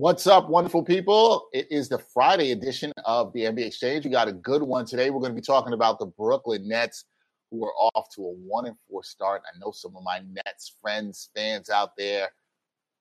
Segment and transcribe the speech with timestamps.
[0.00, 1.50] What's up, wonderful people?
[1.52, 4.06] It is the Friday edition of the NBA Exchange.
[4.06, 5.10] We got a good one today.
[5.10, 7.04] We're going to be talking about the Brooklyn Nets,
[7.50, 9.42] who are off to a one and four start.
[9.44, 12.30] I know some of my Nets friends, fans out there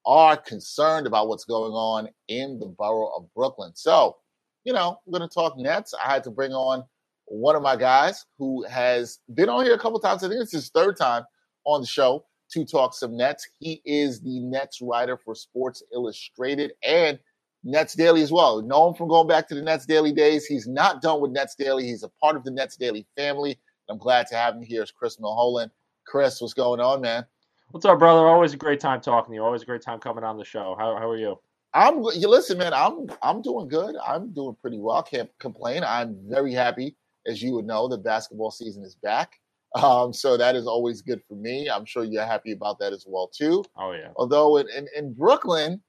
[0.05, 3.72] are concerned about what's going on in the borough of Brooklyn.
[3.75, 4.17] So,
[4.66, 5.94] you know, we're going to talk Nets.
[5.94, 6.83] I had to bring on
[7.27, 10.25] one of my guys who has been on here a couple times.
[10.25, 11.23] I think it's his third time
[11.64, 13.47] on the show to talk some Nets.
[13.59, 17.19] He is the Nets writer for Sports Illustrated and
[17.64, 18.61] Nets Daily as well.
[18.61, 20.45] Known from going back to the Nets Daily days.
[20.45, 21.86] He's not done with Nets Daily.
[21.86, 23.59] He's a part of the Nets Daily family.
[23.89, 24.83] I'm glad to have him here.
[24.83, 25.72] Is Chris Milholen.
[26.05, 27.25] Chris, what's going on, man?
[27.72, 28.27] What's up, brother?
[28.27, 29.44] Always a great time talking to you.
[29.44, 30.75] Always a great time coming on the show.
[30.80, 31.39] How, how are you?
[31.73, 32.73] I'm you listen, man.
[32.73, 33.95] I'm I'm doing good.
[34.03, 35.03] I'm doing pretty well.
[35.03, 35.83] Can't complain.
[35.83, 36.95] I'm very happy,
[37.27, 39.39] as you would know, the basketball season is back.
[39.75, 41.70] Um, so that is always good for me.
[41.70, 43.64] I'm sure you're happy about that as well too.
[43.78, 44.09] Oh yeah.
[44.16, 45.81] Although in, in, in Brooklyn,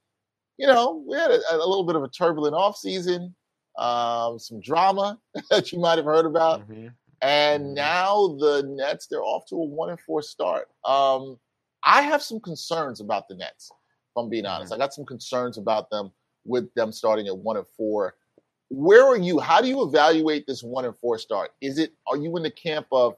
[0.59, 3.35] you know, we had a, a, little bit of a turbulent off season,
[3.79, 5.19] um, some drama
[5.51, 6.89] that you might have heard about, mm-hmm.
[7.23, 7.75] and mm-hmm.
[7.75, 10.69] now the Nets they're off to a one and four start.
[10.85, 11.39] Um,
[11.83, 13.71] I have some concerns about the Nets.
[13.71, 14.83] If I'm being honest, mm-hmm.
[14.83, 16.13] I got some concerns about them
[16.45, 18.17] with them starting at one and four.
[18.69, 19.39] Where are you?
[19.39, 21.53] How do you evaluate this one and four start?
[21.63, 23.17] Is it are you in the camp of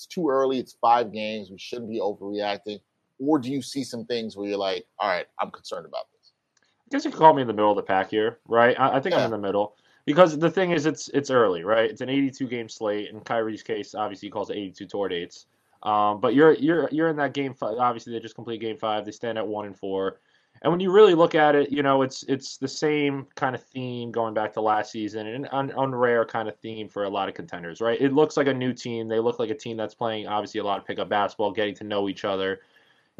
[0.00, 0.58] it's too early.
[0.58, 1.50] It's five games.
[1.50, 2.80] We shouldn't be overreacting.
[3.18, 6.32] Or do you see some things where you're like, all right, I'm concerned about this?
[6.62, 8.74] I guess you could call me in the middle of the pack here, right?
[8.80, 9.18] I, I think yeah.
[9.18, 11.90] I'm in the middle because the thing is, it's it's early, right?
[11.90, 13.10] It's an 82 game slate.
[13.10, 15.44] In Kyrie's case, obviously, he calls it 82 tour dates.
[15.82, 17.76] Um, but you're you're you're in that game five.
[17.76, 19.04] Obviously, they just complete game five.
[19.04, 20.20] They stand at one and four.
[20.62, 23.62] And when you really look at it, you know, it's it's the same kind of
[23.62, 27.28] theme going back to last season, and an unrare kind of theme for a lot
[27.28, 28.00] of contenders, right?
[28.00, 29.08] It looks like a new team.
[29.08, 31.84] They look like a team that's playing obviously a lot of pickup basketball, getting to
[31.84, 32.60] know each other.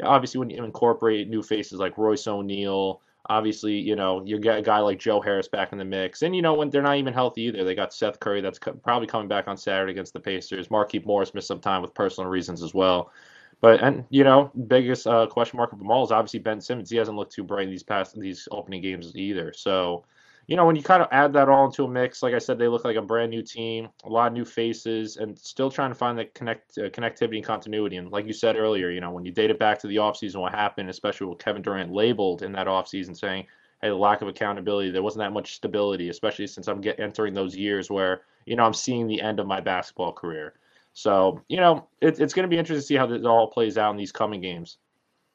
[0.03, 4.61] Obviously, when you incorporate new faces like Royce O'Neale, obviously, you know, you get a
[4.61, 6.21] guy like Joe Harris back in the mix.
[6.23, 9.07] And, you know, when they're not even healthy either, they got Seth Curry that's probably
[9.07, 10.69] coming back on Saturday against the Pacers.
[10.69, 13.11] Markieff Morris missed some time with personal reasons as well.
[13.61, 16.89] But and you know, biggest uh, question mark of them all is obviously Ben Simmons.
[16.89, 19.53] He hasn't looked too bright in these past these opening games either.
[19.53, 20.03] So,
[20.47, 22.57] you know, when you kind of add that all into a mix, like I said,
[22.57, 25.91] they look like a brand new team, a lot of new faces, and still trying
[25.91, 27.97] to find the connect uh, connectivity and continuity.
[27.97, 30.41] And like you said earlier, you know, when you date it back to the offseason,
[30.41, 33.45] what happened, especially with Kevin Durant labeled in that offseason saying,
[33.81, 37.35] "Hey, the lack of accountability, there wasn't that much stability, especially since I'm get, entering
[37.35, 40.55] those years where you know I'm seeing the end of my basketball career."
[40.93, 43.77] So you know, it, it's going to be interesting to see how this all plays
[43.77, 44.77] out in these coming games.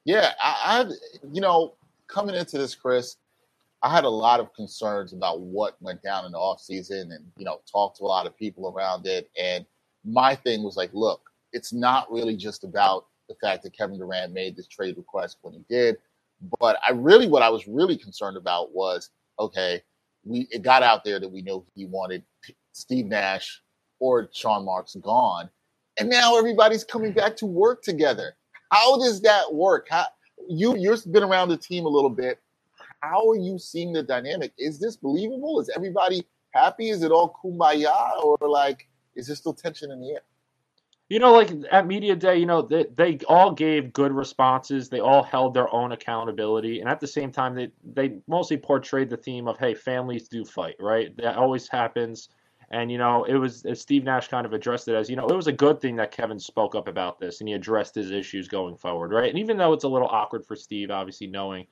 [0.05, 0.91] Yeah, I, I,
[1.33, 1.75] you know,
[2.07, 3.17] coming into this, Chris,
[3.83, 7.45] I had a lot of concerns about what went down in the offseason and, you
[7.45, 9.31] know, talked to a lot of people around it.
[9.39, 9.67] And
[10.05, 14.33] my thing was like, look, it's not really just about the fact that Kevin Durant
[14.33, 15.97] made this trade request when he did.
[16.61, 19.83] But I really, what I was really concerned about was, okay,
[20.25, 22.23] we it got out there that we knew he wanted
[22.73, 23.63] Steve Nash
[23.99, 25.49] or Sean Marks gone,
[25.99, 28.37] and now everybody's coming back to work together.
[28.71, 29.87] How does that work?
[29.91, 30.07] How
[30.49, 32.41] you you've been around the team a little bit.
[33.01, 34.53] How are you seeing the dynamic?
[34.59, 35.61] Is this believable?
[35.61, 36.91] Is everybody happy?
[36.91, 40.21] Is it all kumbaya, or like is there still tension in the air?
[41.09, 44.89] You know, like at media day, you know, they, they all gave good responses.
[44.89, 49.09] They all held their own accountability, and at the same time, they they mostly portrayed
[49.09, 51.17] the theme of, "Hey, families do fight," right?
[51.19, 52.29] That always happens.
[52.71, 55.37] And you know, it was Steve Nash kind of addressed it as you know, it
[55.37, 58.49] was a good thing that Kevin spoke up about this and he addressed his issues
[58.49, 59.31] going forward, right?
[59.31, 61.67] And even though it's a little awkward for Steve, obviously knowing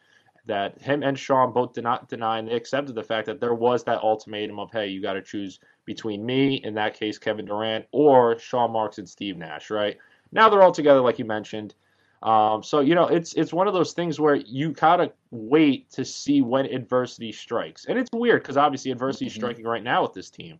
[0.46, 3.54] that him and Sean both did not deny and they accepted the fact that there
[3.54, 7.46] was that ultimatum of hey, you got to choose between me, in that case Kevin
[7.46, 9.96] Durant, or Sean Marks and Steve Nash, right?
[10.32, 11.74] Now they're all together, like you mentioned.
[12.22, 16.04] Um, so you know, it's it's one of those things where you gotta wait to
[16.04, 19.40] see when adversity strikes, and it's weird because obviously adversity is mm-hmm.
[19.40, 20.58] striking right now with this team.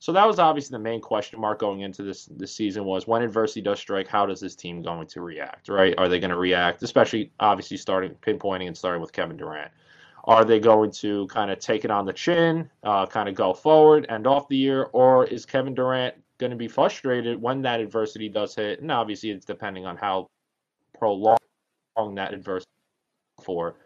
[0.00, 3.20] So that was obviously the main question mark going into this this season was when
[3.20, 5.94] adversity does strike, how does this team going to react, right?
[5.98, 9.70] Are they going to react, especially obviously starting pinpointing and starting with Kevin Durant?
[10.24, 13.52] Are they going to kind of take it on the chin, uh, kind of go
[13.52, 17.80] forward, end off the year, or is Kevin Durant going to be frustrated when that
[17.80, 18.80] adversity does hit?
[18.80, 20.28] And obviously, it's depending on how
[20.98, 21.38] prolonged
[22.14, 22.70] that adversity
[23.42, 23.76] for.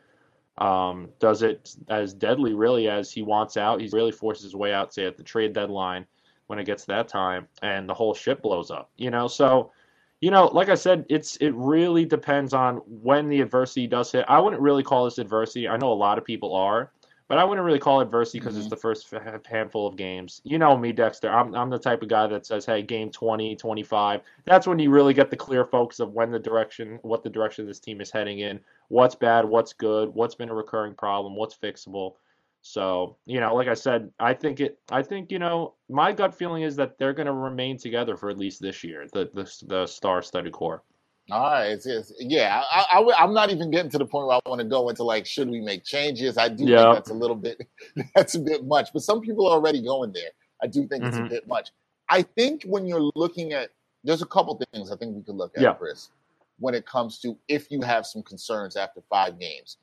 [0.59, 3.81] Um, does it as deadly really as he wants out?
[3.81, 6.07] He really forces his way out, say at the trade deadline
[6.47, 8.91] when it gets that time, and the whole ship blows up.
[8.97, 9.73] You know, so
[10.21, 14.25] you know, like I said, it's it really depends on when the adversity does hit.
[14.29, 15.69] I wouldn't really call this adversity.
[15.69, 16.93] I know a lot of people are,
[17.29, 18.63] but I wouldn't really call it adversity because mm-hmm.
[18.63, 19.13] it's the first
[19.47, 20.41] handful of games.
[20.45, 21.31] You know me, Dexter.
[21.31, 24.21] I'm, I'm the type of guy that says, hey, game 20, 25.
[24.45, 27.67] That's when you really get the clear focus of when the direction, what the direction
[27.67, 31.57] this team is heading in, what's bad, what's good, what's been a recurring problem, what's
[31.57, 32.15] fixable.
[32.61, 36.35] So, you know, like I said, I think it, I think, you know, my gut
[36.35, 39.65] feeling is that they're going to remain together for at least this year, the, the,
[39.67, 40.83] the star studded core.
[41.31, 44.37] All right, it's, it's, yeah, I, I, am not even getting to the point where
[44.37, 46.37] I want to go into like, should we make changes?
[46.37, 46.81] I do yep.
[46.81, 47.67] think that's a little bit,
[48.15, 48.91] that's a bit much.
[48.93, 50.31] But some people are already going there.
[50.63, 51.07] I do think mm-hmm.
[51.07, 51.29] it's a mm-hmm.
[51.29, 51.71] bit much.
[52.11, 53.71] I think when you're looking at,
[54.03, 55.79] there's a couple things I think we could look at, yep.
[55.79, 56.11] Chris,
[56.59, 59.79] when it comes to if you have some concerns after five games.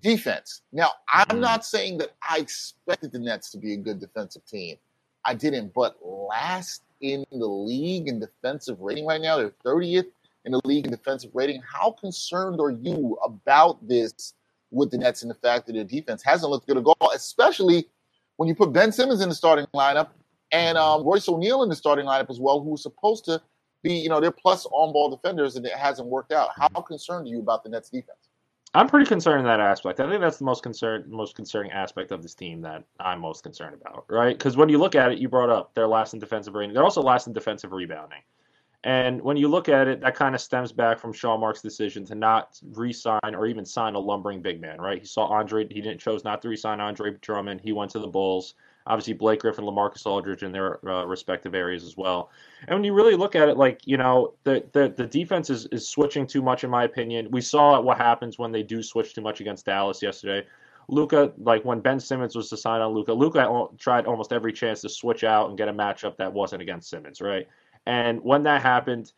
[0.00, 0.62] Defense.
[0.72, 1.40] Now, I'm mm-hmm.
[1.40, 4.76] not saying that I expected the Nets to be a good defensive team.
[5.24, 10.06] I didn't, but last in the league in defensive rating right now, they're 30th
[10.48, 11.62] in the league in defensive rating.
[11.62, 14.34] How concerned are you about this
[14.70, 17.86] with the Nets and the fact that their defense hasn't looked good at all, especially
[18.36, 20.08] when you put Ben Simmons in the starting lineup
[20.52, 23.40] and um, Royce O'Neale in the starting lineup as well, who was supposed to
[23.82, 26.50] be, you know, they're plus on ball defenders and it hasn't worked out.
[26.56, 28.28] How concerned are you about the Nets defense?
[28.74, 29.98] I'm pretty concerned in that aspect.
[29.98, 33.42] I think that's the most concern, most concerning aspect of this team that I'm most
[33.42, 34.36] concerned about, right?
[34.36, 36.74] Because when you look at it, you brought up they're last in defensive rating.
[36.74, 38.20] They're also last in defensive rebounding.
[38.88, 42.06] And when you look at it, that kind of stems back from Sean Marks' decision
[42.06, 44.98] to not re-sign or even sign a lumbering big man, right?
[44.98, 47.60] He saw Andre, he didn't chose not to re-sign Andre Drummond.
[47.60, 48.54] He went to the Bulls.
[48.86, 52.30] Obviously, Blake Griffin, LaMarcus Aldridge in their uh, respective areas as well.
[52.66, 55.66] And when you really look at it, like you know, the the, the defense is,
[55.66, 57.28] is switching too much, in my opinion.
[57.30, 60.48] We saw what happens when they do switch too much against Dallas yesterday.
[60.88, 64.80] Luka, like when Ben Simmons was to sign on Luka, Luka tried almost every chance
[64.80, 67.46] to switch out and get a matchup that wasn't against Simmons, right?
[67.86, 69.12] And when that happened,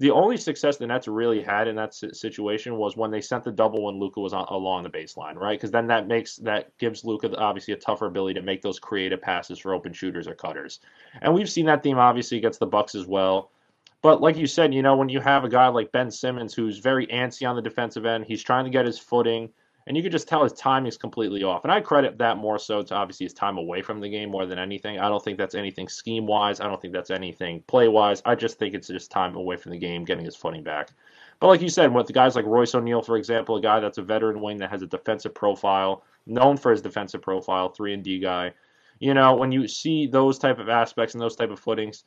[0.00, 3.52] the only success the Nets really had in that situation was when they sent the
[3.52, 5.58] double when Luka was on, along the baseline, right?
[5.58, 9.22] Because then that makes that gives Luka obviously a tougher ability to make those creative
[9.22, 10.80] passes for open shooters or cutters.
[11.22, 13.50] And we've seen that theme obviously against the Bucks as well.
[14.02, 16.78] But like you said, you know, when you have a guy like Ben Simmons who's
[16.78, 19.48] very antsy on the defensive end, he's trying to get his footing
[19.86, 21.64] and you could just tell his timing is completely off.
[21.64, 24.46] And I credit that more so to obviously his time away from the game more
[24.46, 24.98] than anything.
[24.98, 26.60] I don't think that's anything scheme wise.
[26.60, 28.22] I don't think that's anything play wise.
[28.24, 30.90] I just think it's just time away from the game, getting his footing back.
[31.40, 33.98] But like you said, with the guys like Royce O'Neale, for example, a guy that's
[33.98, 38.02] a veteran wing that has a defensive profile, known for his defensive profile, three and
[38.02, 38.52] D guy.
[39.00, 42.04] You know, when you see those type of aspects and those type of footings,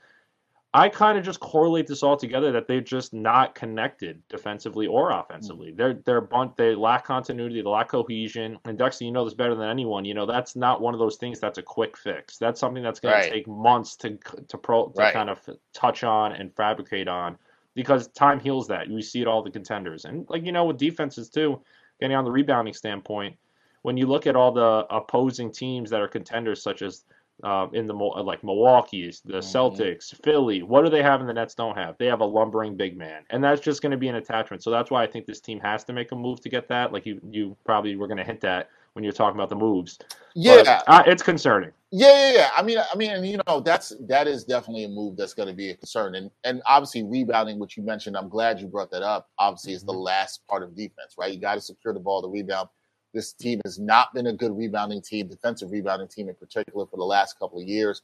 [0.78, 5.10] I kind of just correlate this all together that they're just not connected defensively or
[5.10, 5.72] offensively.
[5.72, 5.76] Hmm.
[5.76, 6.56] They're they're bunt.
[6.56, 7.62] They lack continuity.
[7.62, 8.60] They lack cohesion.
[8.64, 10.06] And Dexter, you know this better than anyone.
[10.06, 12.38] You know that's not one of those things that's a quick fix.
[12.38, 13.24] That's something that's going right.
[13.24, 14.20] to take months to
[14.50, 15.14] to pro to right.
[15.14, 15.42] kind of
[15.74, 17.40] touch on and fabricate on
[17.74, 18.88] because time heals that.
[18.88, 21.60] You see it all the contenders and like you know with defenses too,
[22.00, 23.36] getting on the rebounding standpoint.
[23.82, 27.04] When you look at all the opposing teams that are contenders, such as
[27.44, 29.58] uh, in the like Milwaukee's, the mm-hmm.
[29.58, 30.64] Celtics, Philly.
[30.64, 31.98] What do they have and the Nets don't have?
[31.98, 34.64] They have a lumbering big man, and that's just going to be an attachment.
[34.64, 36.92] So that's why I think this team has to make a move to get that.
[36.92, 40.00] Like you, you probably were going to hint at when you're talking about the moves.
[40.34, 41.72] Yeah, but, uh, it's concerning.
[41.92, 42.50] Yeah, yeah, yeah.
[42.58, 45.54] I mean, I mean, you know, that's that is definitely a move that's going to
[45.54, 48.18] be a concern, and and obviously rebounding, which you mentioned.
[48.18, 49.30] I'm glad you brought that up.
[49.38, 49.78] Obviously, mm-hmm.
[49.78, 51.32] is the last part of defense, right?
[51.32, 52.70] You got to secure the ball to rebound.
[53.14, 56.98] This team has not been a good rebounding team, defensive rebounding team in particular, for
[56.98, 58.02] the last couple of years.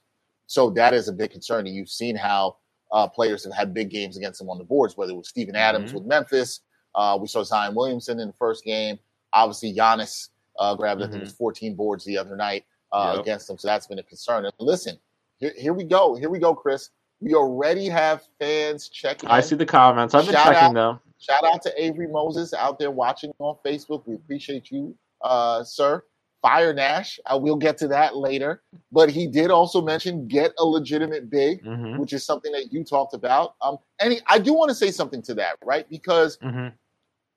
[0.48, 1.68] So that is a big concern.
[1.68, 2.58] And you've seen how
[2.92, 5.56] uh, players have had big games against them on the boards, whether it was Steven
[5.56, 6.00] Adams mm-hmm.
[6.00, 6.62] with Memphis.
[6.96, 9.00] Uh, we saw Zion Williamson in the first game.
[9.34, 10.30] Obviously, Giannis
[10.60, 11.10] uh, grabbed, mm-hmm.
[11.10, 13.24] I think it was 14 boards the other night uh, yep.
[13.24, 13.58] against them.
[13.58, 14.46] So that's been a concern.
[14.46, 14.98] And listen,
[15.40, 16.16] here, here we go.
[16.16, 16.92] Here we go, Chris.
[17.20, 19.30] We already have fans checking.
[19.30, 20.14] I see the comments.
[20.14, 21.00] I've been Shout checking out, them.
[21.20, 24.04] Shout out to Avery Moses out there watching on Facebook.
[24.06, 26.04] We appreciate you, uh, sir.
[26.42, 27.22] Fire Nash.
[27.26, 28.62] Uh, we'll get to that later.
[28.92, 31.98] But he did also mention get a legitimate big, mm-hmm.
[31.98, 33.56] which is something that you talked about.
[33.62, 35.90] Um, and he, I do want to say something to that, right?
[35.90, 36.76] Because mm-hmm.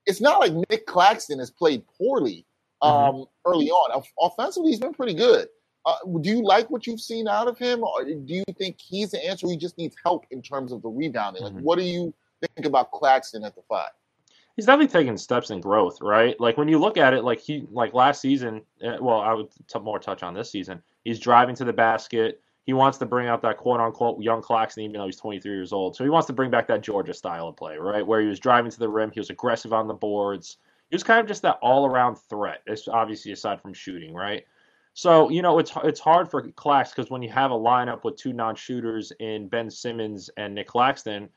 [0.05, 2.45] it's not like Nick Claxton has played poorly
[2.83, 2.87] mm-hmm.
[2.87, 3.49] um, mm-hmm.
[3.51, 4.03] early on.
[4.19, 5.47] Offensively, he's been pretty good.
[5.87, 9.11] Uh, do you like what you've seen out of him, or do you think he's
[9.11, 9.47] the answer?
[9.47, 11.43] He just needs help in terms of the rebounding.
[11.43, 11.63] Like, mm-hmm.
[11.63, 13.91] what do you think about Claxton at the five?
[14.57, 16.37] He's definitely taking steps in growth, right?
[16.41, 18.63] Like when you look at it, like he, like last season.
[18.81, 20.81] Eh, well, I would t- more touch on this season.
[21.05, 22.41] He's driving to the basket.
[22.65, 25.71] He wants to bring out that quote unquote young Claxton, even though he's 23 years
[25.71, 25.95] old.
[25.95, 28.05] So he wants to bring back that Georgia style of play, right?
[28.05, 30.57] Where he was driving to the rim, he was aggressive on the boards.
[30.89, 32.61] He was kind of just that all around threat.
[32.65, 34.43] It's obviously aside from shooting, right?
[34.97, 38.15] So you know it's it's hard for Clax because when you have a lineup with
[38.15, 41.29] two non-shooters in Ben Simmons and Nick Claxton,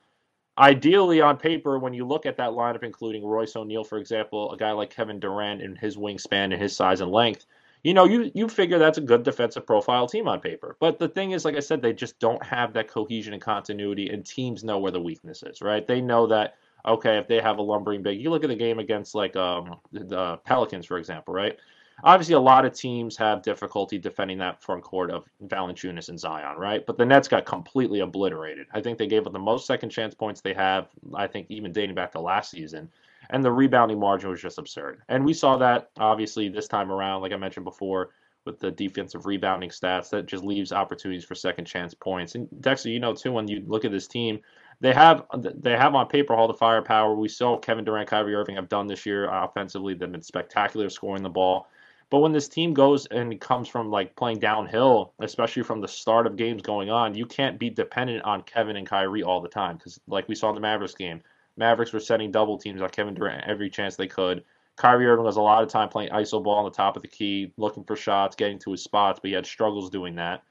[0.57, 4.57] ideally on paper, when you look at that lineup, including Royce O'Neale, for example, a
[4.57, 7.45] guy like Kevin Durant in his wingspan and his size and length,
[7.85, 10.79] you know, you you figure that's a good defensive profile team on paper.
[10.81, 14.09] But the thing is, like I said, they just don't have that cohesion and continuity,
[14.09, 15.87] and teams know where the weakness is, right?
[15.87, 16.55] They know that
[16.87, 19.77] okay, if they have a lumbering big, you look at the game against like um,
[19.93, 21.59] the Pelicans, for example, right?
[22.05, 26.57] Obviously, a lot of teams have difficulty defending that front court of Valanciunas and Zion,
[26.57, 26.85] right?
[26.87, 28.67] But the Nets got completely obliterated.
[28.73, 31.73] I think they gave up the most second chance points they have, I think, even
[31.73, 32.91] dating back to last season.
[33.31, 35.03] And the rebounding margin was just absurd.
[35.09, 38.11] And we saw that, obviously, this time around, like I mentioned before,
[38.45, 40.11] with the defensive rebounding stats.
[40.11, 42.35] That just leaves opportunities for second chance points.
[42.35, 44.41] And Dexter, you know too, when you look at this team,
[44.81, 47.15] they have they have on paper all the firepower.
[47.15, 49.95] We saw Kevin Durant, Kyrie Irving have done this year offensively.
[49.95, 51.69] They've been spectacular scoring the ball.
[52.11, 56.27] But when this team goes and comes from like playing downhill, especially from the start
[56.27, 59.77] of games going on, you can't be dependent on Kevin and Kyrie all the time.
[59.77, 61.23] Because like we saw in the Mavericks game,
[61.57, 64.45] Mavericks were setting double teams on Kevin Durant every chance they could.
[64.77, 67.09] Kyrie Irving was a lot of time playing iso ball on the top of the
[67.09, 70.43] key, looking for shots, getting to his spots, but he had struggles doing that.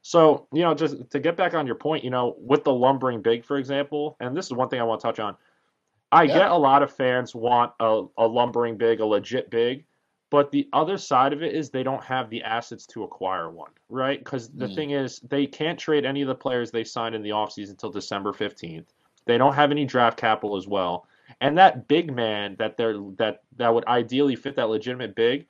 [0.00, 3.20] So, you know, just to get back on your point, you know, with the lumbering
[3.20, 5.36] big, for example, and this is one thing I want to touch on.
[6.12, 6.34] I yeah.
[6.34, 9.84] get a lot of fans want a, a lumbering big, a legit big,
[10.34, 13.70] but the other side of it is they don't have the assets to acquire one,
[13.88, 14.18] right?
[14.18, 14.74] Because the mm.
[14.74, 17.90] thing is, they can't trade any of the players they signed in the offseason until
[17.90, 18.86] December 15th.
[19.26, 21.06] They don't have any draft capital as well.
[21.40, 25.46] And that big man that they're that that would ideally fit that legitimate big,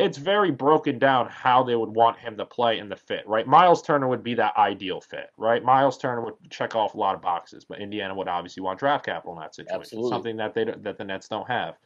[0.00, 3.46] it's very broken down how they would want him to play in the fit, right?
[3.46, 5.62] Miles Turner would be that ideal fit, right?
[5.62, 9.06] Miles Turner would check off a lot of boxes, but Indiana would obviously want draft
[9.06, 10.10] capital in that situation, Absolutely.
[10.10, 11.76] something that they that the Nets don't have.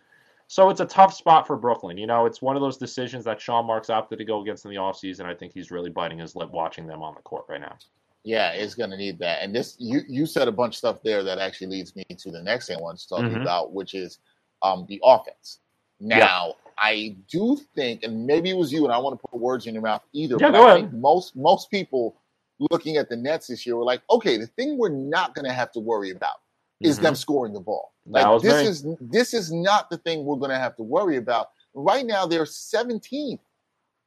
[0.46, 1.96] So it's a tough spot for Brooklyn.
[1.96, 4.70] You know, it's one of those decisions that Sean Marks opted to go against in
[4.70, 5.24] the offseason.
[5.24, 7.76] I think he's really biting his lip watching them on the court right now.
[8.24, 9.42] Yeah, it's going to need that.
[9.42, 12.30] And this, you you said a bunch of stuff there that actually leads me to
[12.30, 13.42] the next thing I want to talk mm-hmm.
[13.42, 14.18] about, which is
[14.62, 15.60] um, the offense.
[16.00, 16.52] Now, yeah.
[16.78, 19.74] I do think, and maybe it was you, and I want to put words in
[19.74, 20.36] your mouth either.
[20.40, 20.90] Yeah, but I ahead.
[20.90, 22.16] think most most people
[22.70, 25.52] looking at the Nets this year were like, okay, the thing we're not going to
[25.52, 26.36] have to worry about
[26.84, 27.04] is mm-hmm.
[27.04, 27.92] them scoring the ball.
[28.06, 28.68] Like, this me.
[28.68, 31.50] is this is not the thing we're going to have to worry about.
[31.72, 33.38] Right now, they're 17th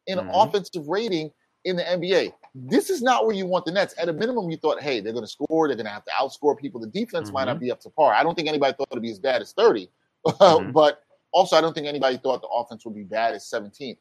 [0.05, 0.29] in mm-hmm.
[0.31, 1.31] offensive rating
[1.65, 2.33] in the NBA.
[2.55, 3.93] This is not where you want the Nets.
[3.97, 5.67] At a minimum, you thought, hey, they're going to score.
[5.67, 6.79] They're going to have to outscore people.
[6.79, 7.33] The defense mm-hmm.
[7.33, 7.65] might not mm-hmm.
[7.65, 8.13] be up to par.
[8.13, 9.89] I don't think anybody thought it'd be as bad as 30,
[10.27, 10.71] mm-hmm.
[10.71, 13.97] but also I don't think anybody thought the offense would be bad as 17th.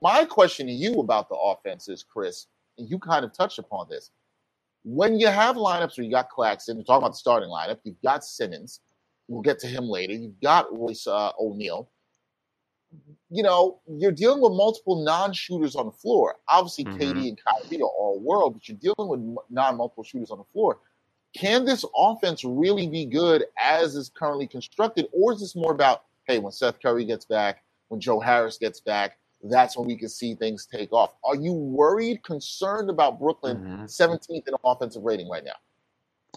[0.00, 2.46] My question to you about the offense is, Chris,
[2.78, 4.10] and you kind of touched upon this
[4.84, 8.00] when you have lineups where you got Claxton, we're talking about the starting lineup, you've
[8.02, 8.80] got Simmons,
[9.28, 11.88] we'll get to him later, you've got Royce uh, O'Neale.
[13.30, 16.36] You know, you're dealing with multiple non-shooters on the floor.
[16.48, 17.00] Obviously, mm-hmm.
[17.00, 20.78] KD and Kyrie are all world, but you're dealing with non-multiple shooters on the floor.
[21.34, 26.02] Can this offense really be good as is currently constructed, or is this more about,
[26.26, 30.08] hey, when Seth Curry gets back, when Joe Harris gets back, that's when we can
[30.08, 31.14] see things take off.
[31.24, 33.84] Are you worried, concerned about Brooklyn mm-hmm.
[33.84, 35.52] 17th in offensive rating right now?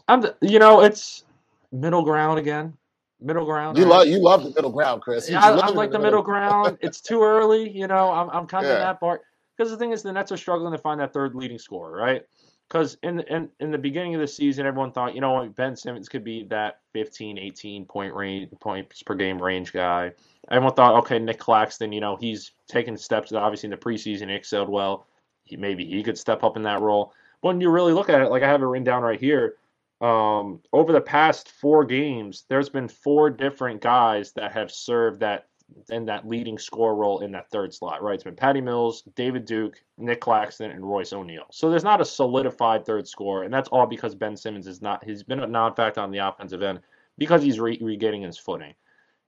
[0.08, 1.24] I'm, you know, it's
[1.72, 2.74] middle ground again.
[3.22, 3.78] Middle ground.
[3.78, 3.90] You right?
[3.90, 5.32] love you love the middle ground, Chris.
[5.32, 6.78] I, I, like the, middle, ground.
[6.82, 8.12] It's too early, you know.
[8.12, 8.76] I'm I'm kind of yeah.
[8.76, 9.22] in that part
[9.56, 12.24] because the thing is, the Nets are struggling to find that third leading scorer, right?
[12.68, 16.10] Because in, in in the beginning of the season, everyone thought, you know, Ben Simmons
[16.10, 20.12] could be that 15, 18 point range points per game range guy
[20.50, 23.32] everyone thought, okay, Nick Claxton, you know, he's taken steps.
[23.32, 25.08] Obviously, in the preseason, he excelled well.
[25.44, 27.14] He, maybe he could step up in that role.
[27.42, 29.56] But when you really look at it, like I have it written down right here,
[30.02, 35.48] um, over the past four games, there's been four different guys that have served that
[35.90, 38.16] in that leading score role in that third slot, right?
[38.16, 41.48] It's been Patty Mills, David Duke, Nick Claxton, and Royce O'Neale.
[41.52, 45.04] So there's not a solidified third score, and that's all because Ben Simmons is not.
[45.04, 46.82] He's been a non-factor on the offensive end
[47.18, 48.74] because he's re- regaining his footing.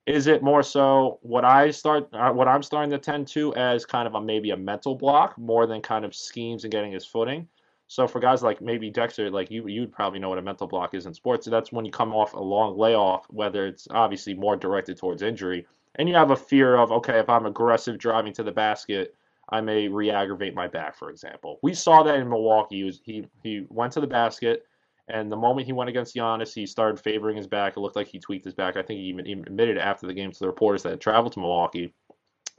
[0.08, 3.86] Is it more so what I start, uh, what I'm starting to tend to as
[3.86, 7.06] kind of a maybe a mental block more than kind of schemes and getting his
[7.06, 7.46] footing?
[7.88, 10.94] So for guys like maybe Dexter, like you, you'd probably know what a mental block
[10.94, 11.44] is in sports.
[11.44, 15.22] So that's when you come off a long layoff, whether it's obviously more directed towards
[15.22, 19.14] injury, and you have a fear of okay, if I'm aggressive driving to the basket,
[19.50, 21.60] I may re-aggravate my back, for example.
[21.64, 22.78] We saw that in Milwaukee.
[22.78, 24.66] He was, he he went to the basket,
[25.08, 27.78] and the moment he went against Giannis, he started favoring his back.
[27.78, 28.76] It looked like he tweaked his back.
[28.76, 31.40] I think he even, admitted after the game to the reporters that had traveled to
[31.40, 31.94] Milwaukee.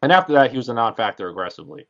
[0.03, 1.87] And after that, he was a non-factor aggressively.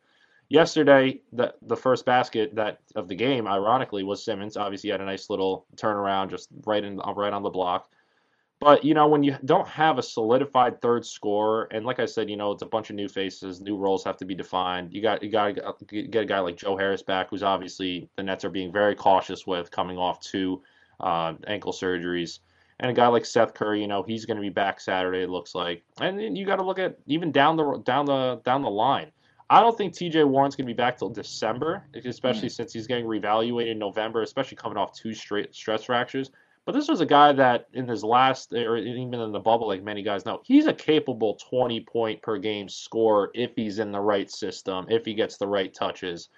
[0.49, 4.57] Yesterday, the the first basket that of the game, ironically, was Simmons.
[4.57, 7.89] Obviously, he had a nice little turnaround, just right in right on the block.
[8.59, 12.29] But you know, when you don't have a solidified third scorer, and like I said,
[12.29, 14.93] you know, it's a bunch of new faces, new roles have to be defined.
[14.93, 18.23] You got you got to get a guy like Joe Harris back, who's obviously the
[18.23, 20.61] Nets are being very cautious with coming off two
[20.99, 22.39] uh, ankle surgeries,
[22.81, 25.21] and a guy like Seth Curry, you know, he's going to be back Saturday.
[25.21, 28.61] It looks like, and you got to look at even down the down the down
[28.61, 29.11] the line.
[29.49, 30.25] I don't think T.J.
[30.25, 32.51] Warren's going to be back till December, especially mm.
[32.51, 36.29] since he's getting reevaluated in November, especially coming off two straight stress fractures.
[36.65, 39.83] But this was a guy that in his last, or even in the bubble, like
[39.83, 43.99] many guys know, he's a capable 20 point per game scorer if he's in the
[43.99, 46.29] right system, if he gets the right touches.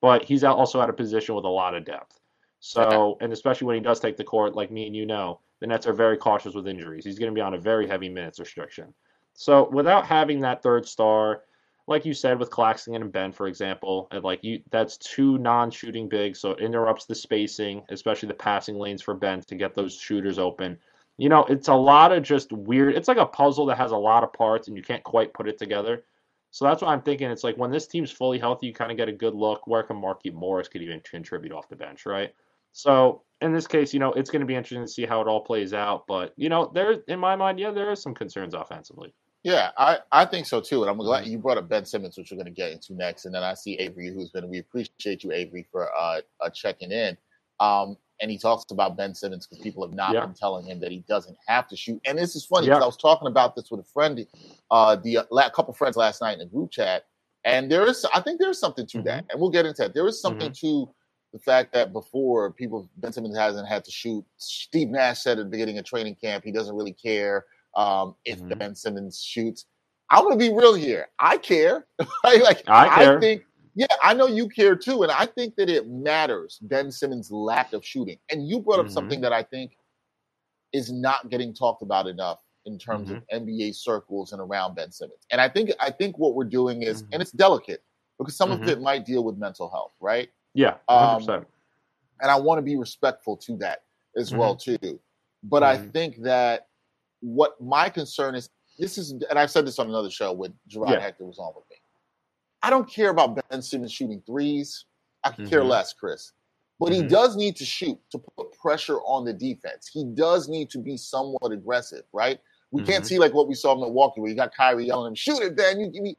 [0.00, 2.20] But he's also at a position with a lot of depth.
[2.60, 5.66] So, and especially when he does take the court, like me and you know, the
[5.66, 7.04] Nets are very cautious with injuries.
[7.04, 8.94] He's going to be on a very heavy minutes restriction.
[9.34, 11.42] So, without having that third star,
[11.90, 16.08] like you said with Claxton and Ben, for example, and like you, that's two non-shooting
[16.08, 19.98] bigs, so it interrupts the spacing, especially the passing lanes for Ben to get those
[19.98, 20.78] shooters open.
[21.18, 22.94] You know, it's a lot of just weird.
[22.94, 25.48] It's like a puzzle that has a lot of parts, and you can't quite put
[25.48, 26.04] it together.
[26.52, 27.28] So that's why I'm thinking.
[27.28, 29.66] It's like when this team's fully healthy, you kind of get a good look.
[29.66, 32.32] Where can Markieff Morris could even contribute off the bench, right?
[32.72, 35.26] So in this case, you know, it's going to be interesting to see how it
[35.26, 36.06] all plays out.
[36.06, 39.12] But you know, there, in my mind, yeah, there is some concerns offensively.
[39.42, 40.82] Yeah, I, I think so too.
[40.82, 41.32] And I'm glad mm-hmm.
[41.32, 43.24] you brought up Ben Simmons, which we're going to get into next.
[43.24, 46.92] And then I see Avery, who's been, we appreciate you, Avery, for uh, uh checking
[46.92, 47.16] in.
[47.58, 50.20] Um, and he talks about Ben Simmons because people have not yeah.
[50.20, 52.00] been telling him that he doesn't have to shoot.
[52.04, 52.84] And this is funny because yeah.
[52.84, 54.26] I was talking about this with a friend,
[54.70, 57.04] uh, the a uh, couple friends last night in a group chat,
[57.44, 59.06] and there is, I think there is something to mm-hmm.
[59.06, 59.94] that, and we'll get into that.
[59.94, 60.84] There is something mm-hmm.
[60.84, 60.90] to
[61.32, 64.24] the fact that before people, Ben Simmons hasn't had to shoot.
[64.36, 68.38] Steve Nash said at the beginning of training camp he doesn't really care um, if
[68.38, 68.58] mm-hmm.
[68.58, 69.66] Ben Simmons shoots.
[70.10, 71.08] I'm gonna be real here.
[71.18, 71.86] I care.
[72.24, 73.16] like I care.
[73.18, 73.42] I think,
[73.74, 77.72] yeah, I know you care too, and I think that it matters Ben Simmons' lack
[77.72, 78.18] of shooting.
[78.30, 78.94] And you brought up mm-hmm.
[78.94, 79.72] something that I think
[80.72, 83.18] is not getting talked about enough in terms mm-hmm.
[83.34, 85.26] of NBA circles and around Ben Simmons.
[85.30, 87.14] And I think I think what we're doing is, mm-hmm.
[87.14, 87.82] and it's delicate
[88.18, 88.70] because some of mm-hmm.
[88.70, 90.28] it might deal with mental health, right?
[90.54, 91.28] Yeah, 100%.
[91.28, 91.46] Um,
[92.20, 93.84] and I want to be respectful to that
[94.16, 94.86] as well mm-hmm.
[94.86, 95.00] too.
[95.42, 96.66] But I think that
[97.20, 100.92] what my concern is this is, and I've said this on another show with Gerard
[100.92, 101.00] yeah.
[101.00, 101.76] Hector was on with me.
[102.62, 104.86] I don't care about Ben Simmons shooting threes.
[105.22, 105.50] I can mm-hmm.
[105.50, 106.32] care less, Chris.
[106.78, 107.02] But mm-hmm.
[107.02, 109.90] he does need to shoot to put pressure on the defense.
[109.92, 112.40] He does need to be somewhat aggressive, right?
[112.70, 112.90] We mm-hmm.
[112.90, 115.42] can't see like what we saw in Milwaukee, where you got Kyrie yelling him, "Shoot
[115.42, 116.16] it, Ben!" You give me.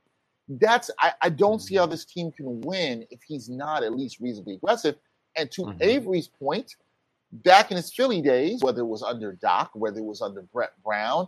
[0.48, 1.92] That's I, I don't see how mm-hmm.
[1.92, 4.96] this team can win if he's not at least reasonably aggressive.
[5.36, 5.82] And to mm-hmm.
[5.82, 6.76] Avery's point,
[7.32, 10.74] back in his Philly days, whether it was under Doc, whether it was under Brett
[10.84, 11.28] Brown,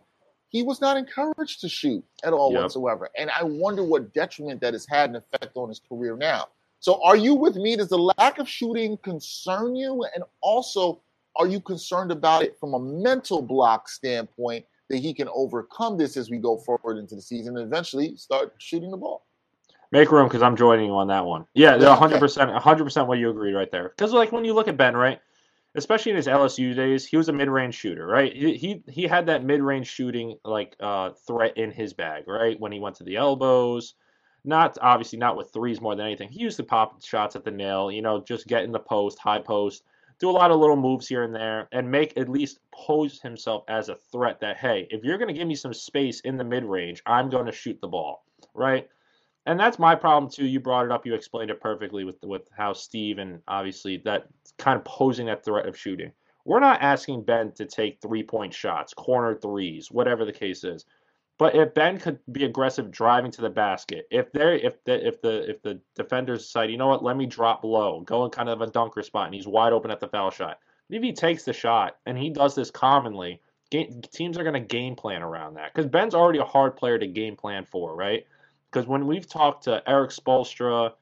[0.49, 2.61] he was not encouraged to shoot at all yep.
[2.61, 3.09] whatsoever.
[3.17, 6.47] And I wonder what detriment that has had an effect on his career now.
[6.79, 7.75] So, are you with me?
[7.75, 10.05] Does the lack of shooting concern you?
[10.13, 10.99] And also,
[11.35, 16.17] are you concerned about it from a mental block standpoint that he can overcome this
[16.17, 19.25] as we go forward into the season and eventually start shooting the ball?
[19.91, 21.45] Make room because I'm joining you on that one.
[21.53, 23.89] Yeah, 100%, 100% what you agreed right there.
[23.89, 25.21] Because, like, when you look at Ben, right?
[25.75, 28.33] Especially in his LSU days, he was a mid-range shooter, right?
[28.33, 32.59] He he, he had that mid-range shooting like uh, threat in his bag, right?
[32.59, 33.95] When he went to the elbows,
[34.45, 36.29] not obviously not with threes more than anything.
[36.29, 39.17] He used to pop shots at the nail, you know, just get in the post,
[39.19, 39.83] high post,
[40.19, 43.63] do a lot of little moves here and there, and make at least pose himself
[43.67, 46.43] as a threat that hey, if you're going to give me some space in the
[46.43, 48.87] mid-range, I'm going to shoot the ball, right?
[49.45, 50.45] And that's my problem too.
[50.45, 51.05] You brought it up.
[51.05, 54.27] You explained it perfectly with with how Steve and obviously that
[54.57, 56.11] kind of posing that threat of shooting.
[56.45, 60.85] We're not asking Ben to take three point shots, corner threes, whatever the case is.
[61.39, 65.21] But if Ben could be aggressive driving to the basket, if they if the if
[65.21, 68.49] the if the defenders decide, you know what, let me drop low, go in kind
[68.49, 70.59] of a dunker spot, and he's wide open at the foul shot.
[70.89, 74.95] If he takes the shot and he does this commonly, teams are going to game
[74.95, 78.27] plan around that because Ben's already a hard player to game plan for, right?
[78.73, 80.93] Because when we've talked to Erik Spoelstra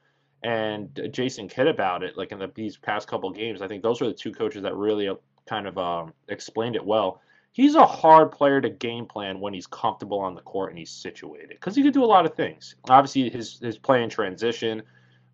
[0.42, 4.02] and Jason Kidd about it, like in the, these past couple games, I think those
[4.02, 5.14] are the two coaches that really uh,
[5.48, 7.22] kind of um, explained it well.
[7.52, 10.90] He's a hard player to game plan when he's comfortable on the court and he's
[10.90, 12.76] situated because he could do a lot of things.
[12.88, 14.82] Obviously, his his play in transition.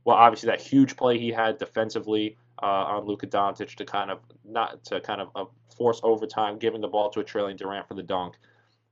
[0.04, 4.20] Well, obviously that huge play he had defensively uh, on Luka Doncic to kind of
[4.44, 5.44] not to kind of uh,
[5.76, 8.36] force overtime, giving the ball to a trailing Durant for the dunk.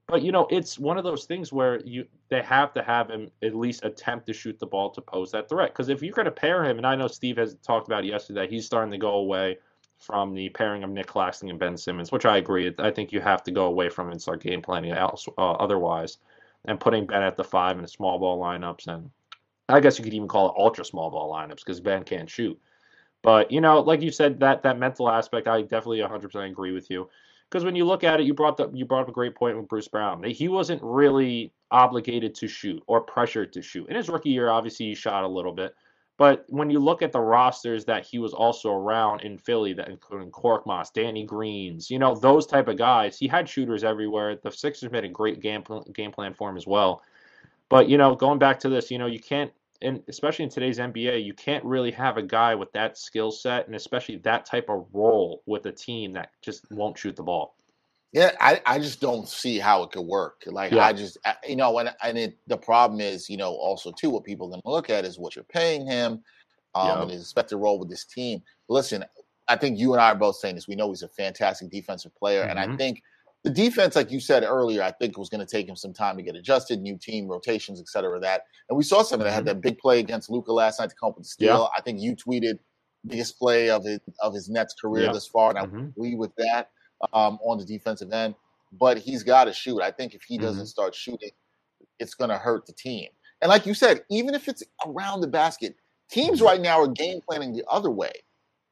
[0.09, 3.31] But you know, it's one of those things where you they have to have him
[3.43, 5.73] at least attempt to shoot the ball to pose that threat.
[5.73, 8.47] Because if you're going to pair him, and I know Steve has talked about yesterday,
[8.49, 9.59] he's starting to go away
[9.99, 12.73] from the pairing of nick Claxton and Ben Simmons, which I agree.
[12.79, 16.19] I think you have to go away from and start game planning else, uh, otherwise,
[16.67, 19.11] and putting Ben at the five in small ball lineups, and
[19.69, 22.61] I guess you could even call it ultra small ball lineups because Ben can't shoot.
[23.23, 26.91] But you know, like you said, that that mental aspect, I definitely 100% agree with
[26.91, 27.09] you.
[27.51, 29.57] Because when you look at it, you brought the, you brought up a great point
[29.57, 30.23] with Bruce Brown.
[30.25, 33.89] He wasn't really obligated to shoot or pressured to shoot.
[33.89, 35.75] In his rookie year, obviously he shot a little bit,
[36.19, 39.89] but when you look at the rosters that he was also around in Philly, that
[39.89, 40.33] including
[40.65, 44.37] moss Danny Greens, you know those type of guys, he had shooters everywhere.
[44.37, 47.03] The Sixers made a great game game plan for him as well.
[47.69, 50.79] But you know, going back to this, you know, you can't and especially in today's
[50.79, 54.69] NBA, you can't really have a guy with that skill set and especially that type
[54.69, 57.57] of role with a team that just won't shoot the ball.
[58.13, 60.45] Yeah, I, I just don't see how it could work.
[60.47, 60.87] Like yeah.
[60.87, 64.25] I just you know, and and it, the problem is, you know, also too what
[64.25, 66.23] people are going to look at is what you're paying him,
[66.75, 66.99] um, yep.
[66.99, 68.43] and his expected role with this team.
[68.69, 69.05] Listen,
[69.49, 70.69] I think you and I are both saying this.
[70.69, 72.51] We know he's a fantastic defensive player, mm-hmm.
[72.51, 72.77] and I mm-hmm.
[72.77, 73.03] think
[73.47, 76.17] the defense, like you said earlier, I think was going to take him some time
[76.17, 78.19] to get adjusted, new team rotations, et cetera.
[78.19, 79.31] That and we saw some of that.
[79.31, 79.47] Had mm-hmm.
[79.47, 81.71] that big play against Luka last night to come up with the steal.
[81.73, 81.79] Yeah.
[81.79, 82.59] I think you tweeted
[83.07, 85.13] biggest play of his of his Nets career yeah.
[85.13, 85.79] thus far, and mm-hmm.
[85.79, 86.71] I agree with that
[87.13, 88.35] um, on the defensive end.
[88.73, 89.81] But he's got to shoot.
[89.81, 90.67] I think if he doesn't mm-hmm.
[90.67, 91.31] start shooting,
[92.01, 93.11] it's going to hurt the team.
[93.41, 95.77] And like you said, even if it's around the basket,
[96.11, 96.47] teams mm-hmm.
[96.47, 98.11] right now are game planning the other way.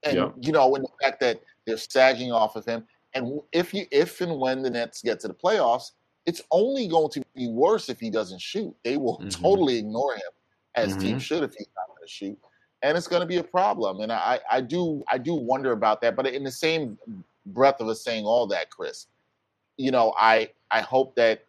[0.02, 0.28] And yeah.
[0.40, 2.87] you know, in the fact that they're sagging off of him.
[3.14, 5.92] And if you if and when the Nets get to the playoffs,
[6.27, 8.74] it's only going to be worse if he doesn't shoot.
[8.83, 9.29] They will mm-hmm.
[9.29, 10.22] totally ignore him,
[10.74, 11.00] as mm-hmm.
[11.00, 12.38] teams should if he's not going to shoot,
[12.83, 14.00] and it's going to be a problem.
[14.00, 16.16] And I, I do I do wonder about that.
[16.16, 16.98] But in the same
[17.46, 19.07] breath of us saying all that, Chris,
[19.77, 21.46] you know, I I hope that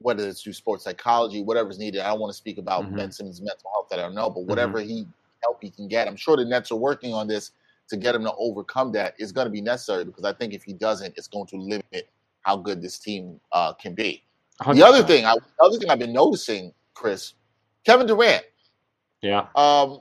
[0.00, 2.00] whether it's through sports psychology, whatever's needed.
[2.02, 2.96] I don't want to speak about mm-hmm.
[2.96, 4.88] Ben Simmons' mental health that I don't know, but whatever mm-hmm.
[4.88, 5.06] he
[5.42, 7.52] help he can get, I'm sure the Nets are working on this
[7.88, 10.62] to get him to overcome that is going to be necessary because I think if
[10.62, 12.08] he doesn't, it's going to limit
[12.42, 14.22] how good this team uh, can be.
[14.62, 14.74] 100%.
[14.74, 17.34] The other thing, I, the other thing I've been noticing, Chris,
[17.84, 18.44] Kevin Durant.
[19.22, 19.46] Yeah.
[19.54, 20.00] Um,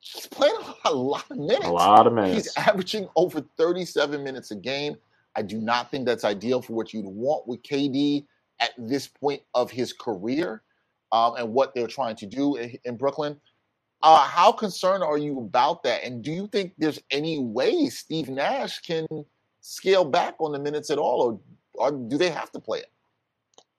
[0.00, 0.54] he's playing
[0.84, 1.66] a lot of minutes.
[1.66, 2.34] A lot of minutes.
[2.34, 4.96] He's averaging over 37 minutes a game.
[5.36, 8.26] I do not think that's ideal for what you'd want with KD
[8.60, 10.62] at this point of his career
[11.12, 13.40] um, and what they're trying to do in, in Brooklyn.
[14.02, 16.04] Uh, how concerned are you about that?
[16.04, 19.06] And do you think there's any way Steve Nash can
[19.60, 21.40] scale back on the minutes at all,
[21.76, 22.90] or, or do they have to play it?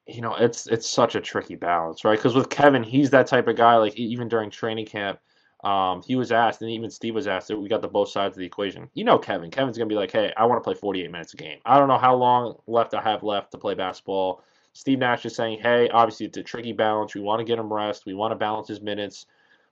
[0.07, 2.17] You know, it's it's such a tricky balance, right?
[2.17, 3.77] Because with Kevin, he's that type of guy.
[3.77, 5.19] Like even during training camp,
[5.63, 7.49] um, he was asked, and even Steve was asked.
[7.49, 8.89] We got the both sides of the equation.
[8.93, 9.49] You know, Kevin.
[9.51, 11.59] Kevin's gonna be like, "Hey, I want to play 48 minutes a game.
[11.65, 15.35] I don't know how long left I have left to play basketball." Steve Nash is
[15.35, 17.15] saying, "Hey, obviously it's a tricky balance.
[17.15, 18.05] We want to get him rest.
[18.05, 19.25] We want to balance his minutes."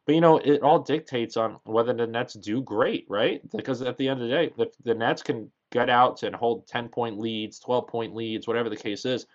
[0.10, 3.48] But you know, it all dictates on whether the Nets do great, right?
[3.56, 6.66] Because at the end of the day, the, the Nets can get out and hold
[6.66, 9.28] 10 point leads, 12 point leads, whatever the case is.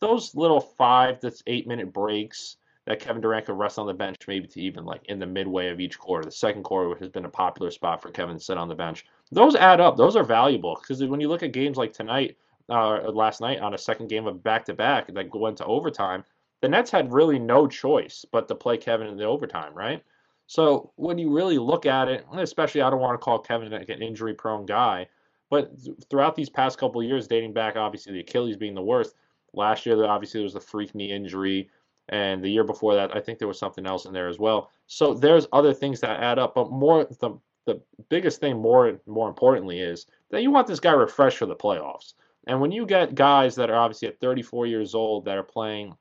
[0.00, 4.16] Those little five to eight minute breaks that Kevin Durant could rest on the bench,
[4.26, 7.10] maybe to even like in the midway of each quarter, the second quarter, which has
[7.10, 9.04] been a popular spot for Kevin to sit on the bench.
[9.32, 9.98] Those add up.
[9.98, 12.38] Those are valuable because when you look at games like tonight,
[12.70, 16.24] uh, last night on a second game of back to back that went to overtime,
[16.62, 20.02] the Nets had really no choice but to play Kevin in the overtime, right?
[20.46, 24.02] So when you really look at it, especially I don't want to call Kevin an
[24.02, 25.06] injury prone guy,
[25.50, 25.72] but
[26.10, 29.14] throughout these past couple of years, dating back obviously the Achilles being the worst.
[29.54, 31.70] Last year, obviously there was the freak knee injury,
[32.08, 34.70] and the year before that, I think there was something else in there as well.
[34.86, 39.28] So there's other things that add up, but more the the biggest thing, more more
[39.28, 42.14] importantly, is that you want this guy refreshed for the playoffs.
[42.46, 45.96] And when you get guys that are obviously at 34 years old that are playing,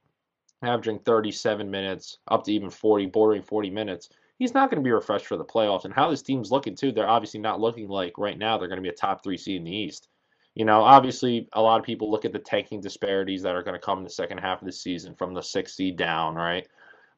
[0.64, 4.10] averaging 37 minutes, up to even 40, bordering 40 minutes,
[4.42, 5.86] he's not going to be refreshed for the playoffs.
[5.86, 8.82] And how this team's looking too, they're obviously not looking like right now they're going
[8.82, 10.08] to be a top three seed in the East.
[10.56, 13.76] You know, obviously a lot of people look at the tanking disparities that are going
[13.76, 16.68] to come in the second half of the season from the sixth seed down, right?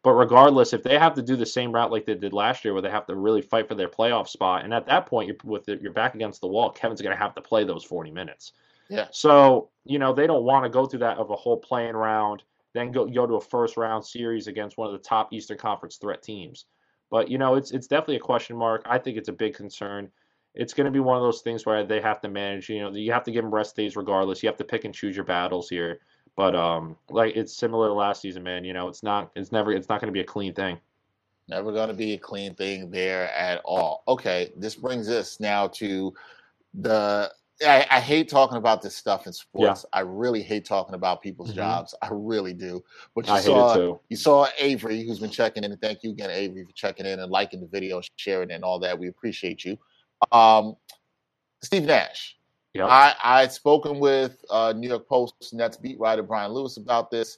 [0.04, 2.74] But regardless, if they have to do the same route like they did last year,
[2.74, 5.38] where they have to really fight for their playoff spot, and at that point, you're
[5.46, 8.12] with the, you're back against the wall, Kevin's going to have to play those 40
[8.12, 8.52] minutes.
[8.90, 9.08] Yeah.
[9.12, 12.44] So you know they don't want to go through that of a whole playing round,
[12.74, 15.96] then go go to a first round series against one of the top Eastern Conference
[15.96, 16.66] threat teams.
[17.14, 18.82] But you know, it's it's definitely a question mark.
[18.88, 20.10] I think it's a big concern.
[20.56, 22.70] It's going to be one of those things where they have to manage.
[22.70, 24.42] You know, you have to give them rest days regardless.
[24.42, 26.00] You have to pick and choose your battles here.
[26.36, 28.64] But um, like it's similar to last season, man.
[28.64, 30.80] You know, it's not it's never it's not going to be a clean thing.
[31.48, 34.02] Never going to be a clean thing there at all.
[34.08, 36.16] Okay, this brings us now to
[36.74, 39.86] the I, I, hate talking about this stuff in sports.
[39.86, 40.00] Yeah.
[40.00, 41.58] I really hate talking about people's mm-hmm.
[41.58, 41.94] jobs.
[42.02, 42.84] I really do.
[43.16, 46.30] But you I saw you saw Avery, who's been checking in, and thank you again,
[46.32, 48.98] Avery, for checking in and liking the video, sharing it, and all that.
[48.98, 49.78] We appreciate you.
[50.32, 50.76] Um,
[51.62, 52.38] Steve Nash.
[52.74, 52.90] Yep.
[52.90, 57.12] I I had spoken with uh, New York Post Nets beat writer Brian Lewis about
[57.12, 57.38] this.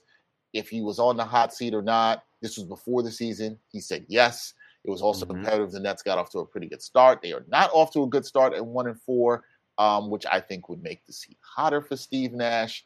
[0.53, 2.23] If he was on the hot seat or not.
[2.41, 3.57] This was before the season.
[3.71, 4.53] He said yes.
[4.83, 5.37] It was also mm-hmm.
[5.37, 5.71] competitive.
[5.71, 7.21] The Nets got off to a pretty good start.
[7.23, 9.43] They are not off to a good start at one and four
[9.77, 12.85] um, which I think would make the seat hotter for Steve Nash.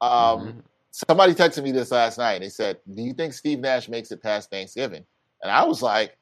[0.00, 0.58] Um, mm-hmm.
[0.90, 2.40] Somebody texted me this last night.
[2.40, 5.04] They said, "Do you think Steve Nash makes it past Thanksgiving?"
[5.42, 6.16] And I was like,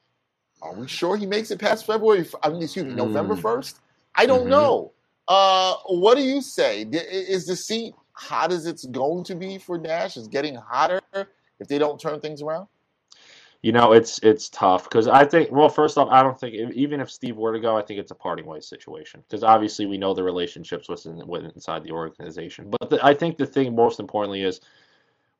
[0.62, 2.26] "Are we sure he makes it past February?
[2.42, 3.42] I mean, excuse me, November mm.
[3.42, 3.80] first?
[4.14, 4.50] I don't mm-hmm.
[4.50, 4.92] know.
[5.28, 6.82] Uh, what do you say?
[6.82, 10.16] Is the seat hot as it's going to be for Nash?
[10.16, 12.66] Is getting hotter if they don't turn things around?"
[13.62, 15.52] You know, it's it's tough because I think.
[15.52, 18.10] Well, first off, I don't think even if Steve were to go, I think it's
[18.10, 22.70] a parting ways situation because obviously we know the relationships within, within inside the organization.
[22.70, 24.60] But the, I think the thing most importantly is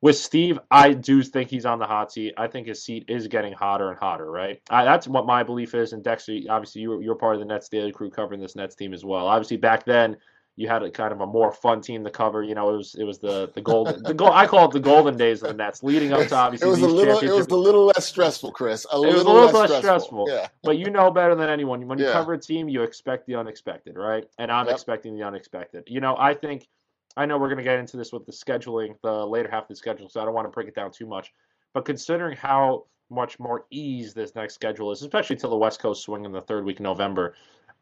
[0.03, 2.35] with Steve, I do think he's on the hot seat.
[2.37, 4.61] I think his seat is getting hotter and hotter, right?
[4.69, 5.93] I, that's what my belief is.
[5.93, 8.93] And Dexter, obviously, you, you're part of the Nets Daily crew covering this Nets team
[8.93, 9.29] as well.
[9.29, 10.17] Obviously, back then,
[10.57, 12.43] you had a kind of a more fun team to cover.
[12.43, 14.33] You know, it was it was the the golden the goal.
[14.33, 16.83] I call it the golden days of the Nets, leading up to obviously it was
[16.83, 18.87] a little it was a little less stressful, Chris.
[18.93, 20.27] A it was a little less, less stressful.
[20.27, 20.29] stressful.
[20.29, 20.49] Yeah.
[20.63, 21.87] But you know better than anyone.
[21.89, 22.13] When you yeah.
[22.13, 24.25] cover a team, you expect the unexpected, right?
[24.39, 24.75] And I'm yep.
[24.75, 25.85] expecting the unexpected.
[25.87, 26.69] You know, I think
[27.17, 29.69] I know we're going to get into this with the scheduling, the later half of
[29.69, 31.33] the schedule, so I don't want to break it down too much.
[31.73, 36.03] But considering how much more ease this next schedule is, especially till the West Coast
[36.03, 37.35] swing in the third week of November.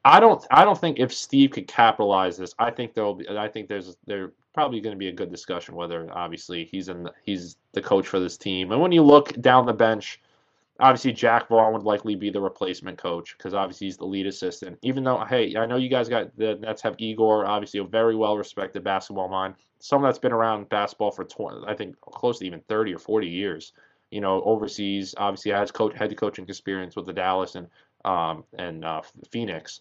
[0.04, 3.48] I don't I don't think if Steve could capitalize this, I think there'll be I
[3.48, 7.12] think there's there probably going to be a good discussion whether obviously he's in the,
[7.22, 8.72] he's the coach for this team.
[8.72, 10.20] And when you look down the bench,
[10.80, 14.78] obviously Jacque Vaughn would likely be the replacement coach because obviously he's the lead assistant.
[14.82, 18.16] Even though hey, I know you guys got the Nets have Igor, obviously a very
[18.16, 22.46] well respected basketball mind, someone that's been around basketball for 20, I think close to
[22.46, 23.72] even 30 or 40 years.
[24.10, 27.68] You know, overseas, obviously has coach head coaching experience with the Dallas and
[28.04, 29.80] um, and uh, Phoenix.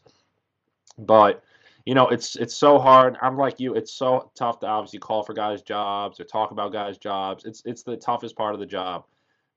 [0.97, 1.43] But
[1.85, 3.17] you know, it's it's so hard.
[3.21, 3.73] I'm like you.
[3.75, 7.45] It's so tough to obviously call for guys' jobs or talk about guys' jobs.
[7.45, 9.05] It's it's the toughest part of the job.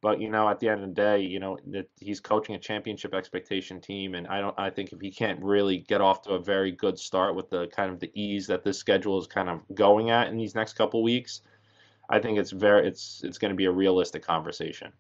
[0.01, 2.59] But you know, at the end of the day, you know, that he's coaching a
[2.59, 4.59] championship expectation team, and I don't.
[4.59, 7.68] I think if he can't really get off to a very good start with the
[7.68, 10.72] kind of the ease that this schedule is kind of going at in these next
[10.72, 11.42] couple weeks,
[12.11, 14.92] I think it's very it's it's going to be a realistic conversation.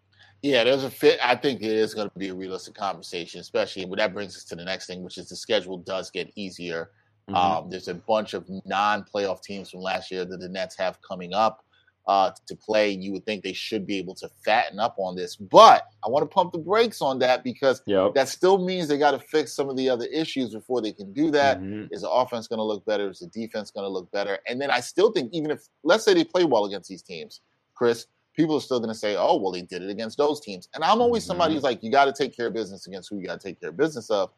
[0.42, 1.20] Yeah, there's a fit.
[1.22, 4.44] I think it is going to be a realistic conversation, especially when that brings us
[4.44, 6.90] to the next thing, which is the schedule does get easier.
[7.30, 7.36] Mm-hmm.
[7.36, 11.32] Um, there's a bunch of non-playoff teams from last year that the Nets have coming
[11.32, 11.64] up
[12.08, 12.90] uh, to play.
[12.90, 16.24] You would think they should be able to fatten up on this, but I want
[16.24, 18.14] to pump the brakes on that because yep.
[18.14, 21.12] that still means they got to fix some of the other issues before they can
[21.12, 21.60] do that.
[21.60, 21.94] Mm-hmm.
[21.94, 23.08] Is the offense going to look better?
[23.08, 24.40] Is the defense going to look better?
[24.48, 27.40] And then I still think even if let's say they play well against these teams,
[27.76, 30.68] Chris, people are still going to say, oh, well, they did it against those teams.
[30.74, 31.56] And I'm always somebody mm-hmm.
[31.56, 33.60] who's like, you got to take care of business against who you got to take
[33.60, 34.30] care of business of.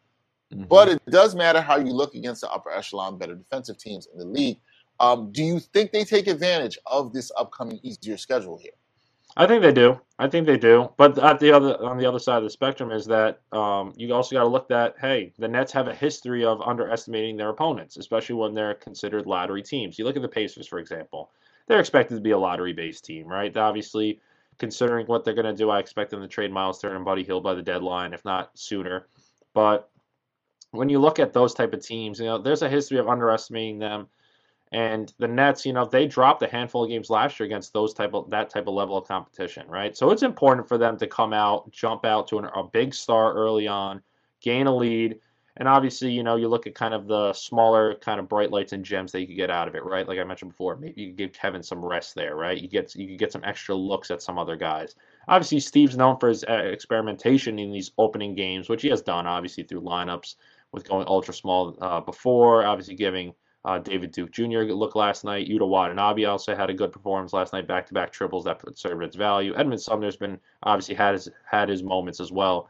[0.53, 0.65] Mm-hmm.
[0.65, 4.19] But it does matter how you look against the upper echelon, better defensive teams in
[4.19, 4.59] the league.
[5.01, 8.73] Um, do you think they take advantage of this upcoming easier schedule here?
[9.37, 10.01] I think they do.
[10.19, 10.91] I think they do.
[10.97, 14.15] But at the other on the other side of the spectrum is that um, you
[14.15, 17.97] also got to look at hey, the Nets have a history of underestimating their opponents,
[17.97, 19.99] especially when they're considered lottery teams.
[19.99, 21.31] You look at the Pacers, for example
[21.67, 23.55] they're expected to be a lottery based team, right?
[23.57, 24.21] Obviously,
[24.59, 27.25] considering what they're going to do, I expect them to trade Miles Turner and Buddy
[27.25, 29.07] Hield by the deadline, if not sooner.
[29.55, 29.89] But
[30.71, 33.79] when you look at those type of teams, you know, there's a history of underestimating
[33.79, 34.09] them.
[34.73, 37.95] And the Nets, you know, they dropped a handful of games last year against those
[37.95, 39.97] type of that type of level of competition, right?
[39.97, 43.35] So it's important for them to come out, jump out to an, a big star
[43.35, 44.03] early on,
[44.41, 45.21] gain a lead,
[45.57, 48.73] and obviously, you know, you look at kind of the smaller kind of bright lights
[48.73, 50.07] and gems that you could get out of it, right?
[50.07, 52.61] Like I mentioned before, maybe you could give Kevin some rest there, right?
[52.61, 54.97] You get you could get some extra looks at some other guys.
[55.29, 59.29] Obviously, Steve's known for his uh, experimentation in these opening games, which he has done
[59.29, 60.35] obviously through lineups
[60.73, 62.65] with going ultra small uh, before.
[62.65, 63.33] Obviously, giving
[63.65, 64.63] uh, David Duke Jr.
[64.63, 65.49] look last night.
[65.49, 69.55] Yuta Watanabe also had a good performance last night, back-to-back triples that served its value.
[69.57, 72.69] Edmund Sumner's been obviously had his had his moments as well.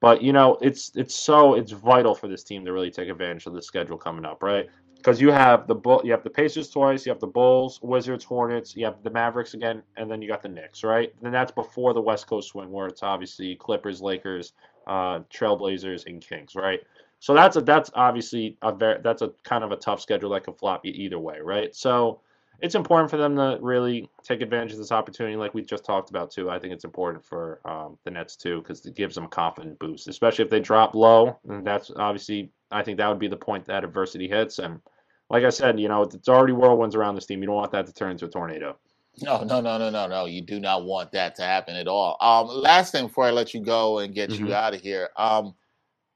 [0.00, 3.46] But you know, it's it's so it's vital for this team to really take advantage
[3.46, 4.68] of the schedule coming up, right?
[4.96, 8.76] Because you have the you have the Pacers twice, you have the Bulls, Wizards, Hornets,
[8.76, 11.14] you have the Mavericks again, and then you got the Knicks, right?
[11.22, 14.52] Then that's before the West Coast swing, where it's obviously Clippers, Lakers,
[14.86, 16.80] uh, Trailblazers, and Kings, right?
[17.26, 20.44] So that's a that's obviously a very that's a kind of a tough schedule that
[20.44, 21.74] could flop you either way, right?
[21.74, 22.20] So
[22.60, 26.08] it's important for them to really take advantage of this opportunity, like we just talked
[26.08, 26.48] about too.
[26.48, 29.76] I think it's important for um, the Nets too because it gives them a confident
[29.80, 31.36] boost, especially if they drop low.
[31.48, 34.60] And that's obviously, I think that would be the point that adversity hits.
[34.60, 34.80] And
[35.28, 37.40] like I said, you know, it's already whirlwinds around this team.
[37.40, 38.78] You don't want that to turn into a tornado.
[39.20, 40.26] No, no, no, no, no, no.
[40.26, 42.18] You do not want that to happen at all.
[42.20, 44.46] Um, last thing before I let you go and get mm-hmm.
[44.46, 45.08] you out of here.
[45.16, 45.56] Um,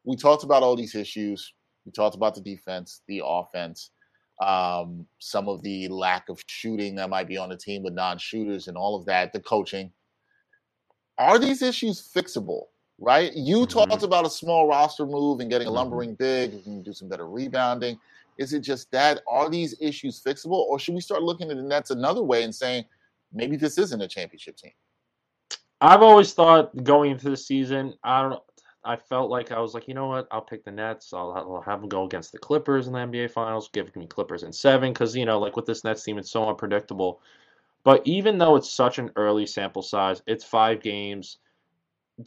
[0.05, 1.53] we talked about all these issues.
[1.85, 3.91] We talked about the defense, the offense,
[4.43, 8.69] um, some of the lack of shooting that might be on the team with non-shooters
[8.69, 9.93] and all of that, the coaching.
[11.19, 12.65] Are these issues fixable?
[12.99, 13.33] Right?
[13.35, 13.79] You mm-hmm.
[13.79, 15.77] talked about a small roster move and getting a mm-hmm.
[15.77, 16.53] lumbering big.
[16.53, 17.99] You can do some better rebounding.
[18.39, 19.21] Is it just that?
[19.29, 22.55] Are these issues fixable, or should we start looking at the Nets another way and
[22.55, 22.85] saying
[23.33, 24.73] maybe this isn't a championship team?
[25.83, 28.43] I've always thought going into the season, I don't.
[28.85, 30.27] I felt like I was like, you know what?
[30.31, 31.13] I'll pick the Nets.
[31.13, 33.69] I'll, I'll have them go against the Clippers in the NBA Finals.
[33.73, 36.49] Give me Clippers in seven because you know, like with this Nets team, it's so
[36.49, 37.21] unpredictable.
[37.85, 41.39] But even though it's such an early sample size, it's five games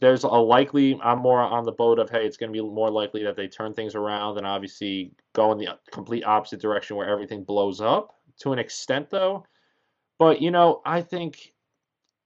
[0.00, 2.90] there's a likely I'm more on the boat of hey, it's going to be more
[2.90, 7.08] likely that they turn things around and obviously go in the complete opposite direction where
[7.08, 9.46] everything blows up to an extent though.
[10.18, 11.52] But you know, I think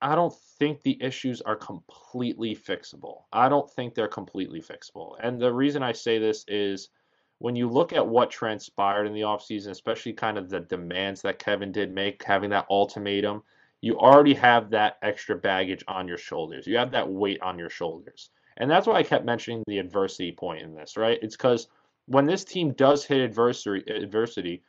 [0.00, 3.22] I don't think the issues are completely fixable.
[3.32, 5.16] I don't think they're completely fixable.
[5.20, 6.90] And the reason I say this is
[7.38, 11.38] when you look at what transpired in the offseason, especially kind of the demands that
[11.38, 13.42] Kevin did make, having that ultimatum,
[13.80, 16.66] you already have that extra baggage on your shoulders.
[16.66, 18.30] You have that weight on your shoulders.
[18.56, 21.18] And that's why I kept mentioning the adversity point in this, right?
[21.22, 21.68] It's because
[22.06, 24.62] when this team does hit adversity, adversity,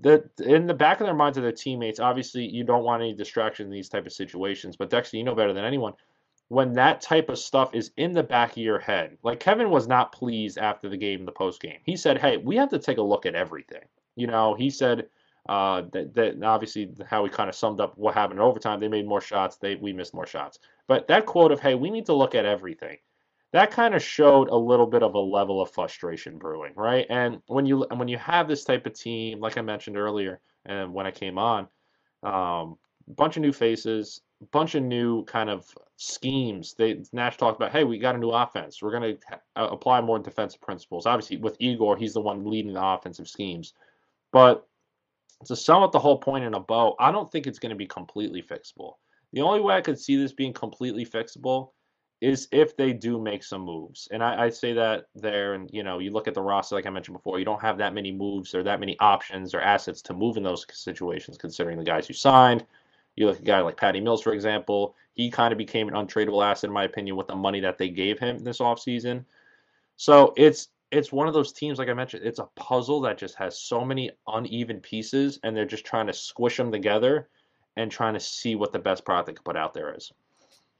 [0.00, 3.14] the in the back of their minds of their teammates, obviously you don't want any
[3.14, 4.76] distraction in these type of situations.
[4.76, 5.94] But Dexter, you know better than anyone.
[6.48, 9.88] When that type of stuff is in the back of your head, like Kevin was
[9.88, 11.80] not pleased after the game, the post game.
[11.84, 13.82] He said, "Hey, we have to take a look at everything."
[14.14, 15.08] You know, he said
[15.48, 18.80] uh, that, that obviously how we kind of summed up what happened in overtime.
[18.80, 19.56] They made more shots.
[19.56, 20.58] They we missed more shots.
[20.86, 22.98] But that quote of "Hey, we need to look at everything,"
[23.56, 27.06] that kind of showed a little bit of a level of frustration brewing, right?
[27.08, 30.92] And when you when you have this type of team, like I mentioned earlier, and
[30.92, 31.66] when I came on,
[32.22, 32.76] um,
[33.08, 34.20] bunch of new faces,
[34.52, 35.66] bunch of new kind of
[35.96, 36.74] schemes.
[36.76, 38.82] They Nash talked about, hey, we got a new offense.
[38.82, 41.06] We're going to apply more defensive principles.
[41.06, 43.72] Obviously, with Igor, he's the one leading the offensive schemes,
[44.32, 44.68] but
[45.46, 47.76] to sum up the whole point in a bow, I don't think it's going to
[47.76, 48.96] be completely fixable.
[49.32, 51.70] The only way I could see this being completely fixable
[52.20, 54.08] is if they do make some moves.
[54.10, 56.86] And I, I, say that there, and you know, you look at the roster, like
[56.86, 60.00] I mentioned before, you don't have that many moves or that many options or assets
[60.02, 62.64] to move in those situations, considering the guys you signed.
[63.16, 65.94] You look at a guy like Patty Mills, for example, he kind of became an
[65.94, 69.24] untradeable asset, in my opinion, with the money that they gave him this offseason.
[69.96, 73.34] So it's it's one of those teams, like I mentioned, it's a puzzle that just
[73.36, 77.28] has so many uneven pieces, and they're just trying to squish them together
[77.76, 80.12] and trying to see what the best product they can put out there is.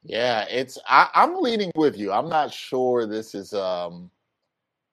[0.08, 2.12] Yeah, it's I, am leaning with you.
[2.12, 4.10] I'm not sure this is um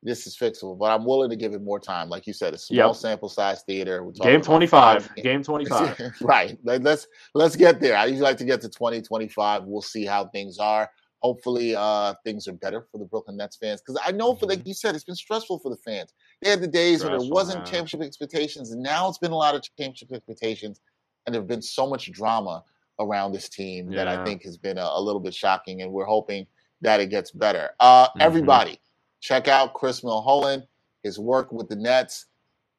[0.02, 2.10] this is fixable, but I'm willing to give it more time.
[2.10, 2.96] Like you said, a small yep.
[2.96, 4.06] sample size theater.
[4.22, 5.16] Game 25.
[5.16, 6.16] Game 25.
[6.22, 6.58] right.
[6.64, 7.96] Let's let's get there.
[7.96, 9.64] I usually like to get to 20, 25.
[9.64, 10.90] We'll see how things are
[11.24, 14.60] hopefully uh, things are better for the Brooklyn Nets fans because I know for like
[14.60, 14.68] mm-hmm.
[14.68, 16.14] you said it's been stressful for the fans.
[16.42, 17.66] They had the days stressful, when there wasn't man.
[17.66, 20.82] championship expectations, and now it's been a lot of championship expectations,
[21.26, 22.64] and there've been so much drama
[23.00, 24.04] around this team yeah.
[24.04, 26.48] that I think has been a, a, little bit shocking, and we're hoping
[26.82, 27.72] that it gets better.
[27.80, 28.22] Uh, mm-hmm.
[28.22, 28.80] Everybody,
[29.22, 30.64] check out Chris Milholen,
[31.02, 32.26] his work with the Nets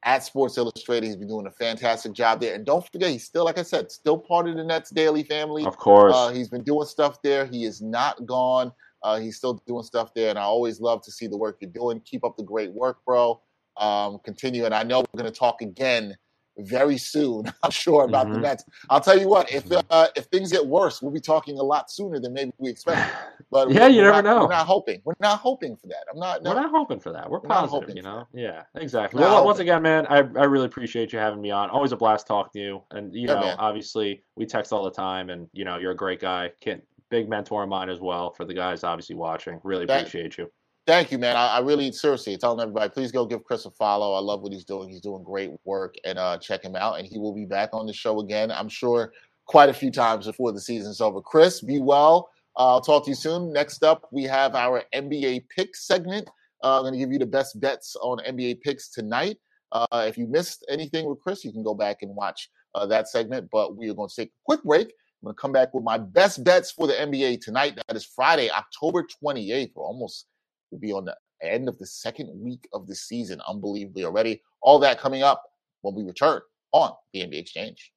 [0.05, 1.07] at Sports Illustrated.
[1.07, 2.55] He's been doing a fantastic job there.
[2.55, 5.65] And don't forget, he's still, like I said, still part of the Nets Daily family.
[5.65, 6.15] Of course.
[6.15, 7.47] Uh, he's been doing stuff there.
[7.47, 8.73] He is not gone.
[9.03, 10.31] Uh, he's still doing stuff there.
[10.31, 12.01] And I always love to see the work you're doing.
[12.01, 13.41] Keep up the great work, bro.
[13.77, 14.67] Um, continue.
[14.67, 16.17] And I know we're going to talk again
[16.59, 17.45] very soon.
[17.63, 18.35] I'm sure about mm-hmm.
[18.35, 18.65] the Nets.
[18.91, 19.87] I'll tell you what, if mm-hmm.
[19.91, 23.13] uh, if things get worse, we'll be talking a lot sooner than maybe we expect.
[23.51, 24.41] But yeah, you never not, know.
[24.43, 25.01] We're not hoping.
[25.05, 26.07] We're not hoping for that.
[26.13, 26.43] I'm not.
[26.43, 27.31] No, we're not hoping for that.
[27.31, 27.95] We're, we're positive.
[27.95, 28.27] You know.
[28.35, 29.21] Yeah, exactly.
[29.21, 31.71] Well, once again, man, I, I really appreciate you having me on.
[31.71, 32.83] Always a blast talking to you.
[32.91, 33.57] And you yeah, know, man.
[33.61, 36.51] obviously, we text all the time, and you know, you're a great guy.
[36.61, 39.61] Can big mentor of mine as well for the guys obviously watching.
[39.63, 40.51] Really appreciate you.
[40.87, 41.35] Thank you, man.
[41.35, 44.13] I, I, really seriously telling everybody, please go give Chris a follow.
[44.13, 44.91] I love what he's doing.
[44.91, 46.99] He's doing great work, and uh, check him out.
[46.99, 48.51] And he will be back on the show again.
[48.51, 49.13] I'm sure
[49.47, 51.23] quite a few times before the season's over.
[51.23, 52.29] Chris, be well.
[52.59, 53.51] Uh, I'll talk to you soon.
[53.51, 56.29] Next up, we have our NBA picks segment.
[56.63, 59.39] Uh, I'm going to give you the best bets on NBA picks tonight.
[59.73, 63.09] Uh, if you missed anything with Chris, you can go back and watch uh, that
[63.09, 63.49] segment.
[63.51, 64.89] But we are going to take a quick break.
[64.89, 67.77] I'm going to come back with my best bets for the NBA tonight.
[67.89, 69.71] That is Friday, October 28th.
[69.75, 70.27] We're almost
[70.75, 74.43] will be on the end of the second week of the season, unbelievably already.
[74.61, 75.43] All that coming up
[75.83, 76.41] when we return
[76.73, 77.93] on the NBA Exchange.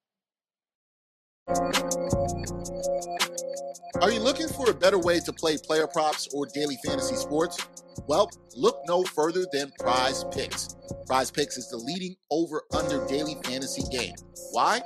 [4.01, 7.57] Are you looking for a better way to play player props or daily fantasy sports?
[8.05, 10.75] Well, look no further than Prize Picks.
[11.07, 14.13] Prize Picks is the leading over under daily fantasy game.
[14.51, 14.81] Why?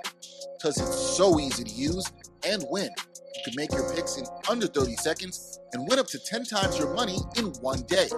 [0.58, 2.10] Because it's so easy to use
[2.46, 2.90] and win.
[3.36, 6.78] You can make your picks in under 30 seconds and win up to 10 times
[6.78, 8.10] your money in one day.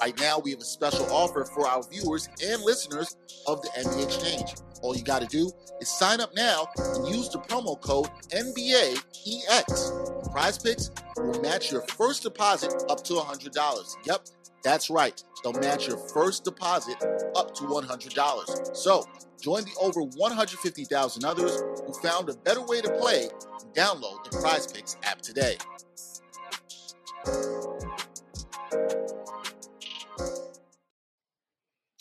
[0.00, 4.04] Right now, we have a special offer for our viewers and listeners of the NBA
[4.04, 4.54] Exchange.
[4.82, 5.50] All you got to do
[5.80, 10.32] is sign up now and use the promo code NBAEX.
[10.32, 13.96] Prize Picks will match your first deposit up to $100.
[14.04, 14.26] Yep,
[14.62, 15.22] that's right.
[15.42, 16.96] They'll match your first deposit
[17.34, 18.76] up to $100.
[18.76, 19.04] So
[19.40, 23.28] join the over 150,000 others who found a better way to play
[23.62, 25.56] and download the Prize Picks app today.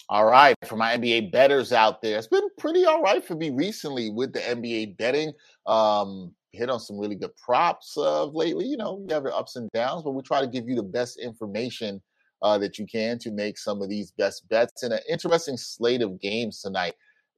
[0.07, 3.49] All right, for my NBA betters out there, it's been pretty all right for me
[3.49, 5.33] recently with the NBA betting.
[5.65, 8.65] Um, hit on some really good props uh, lately.
[8.65, 10.83] You know, you have your ups and downs, but we try to give you the
[10.83, 12.01] best information
[12.41, 14.83] uh, that you can to make some of these best bets.
[14.83, 16.93] And an interesting slate of games tonight.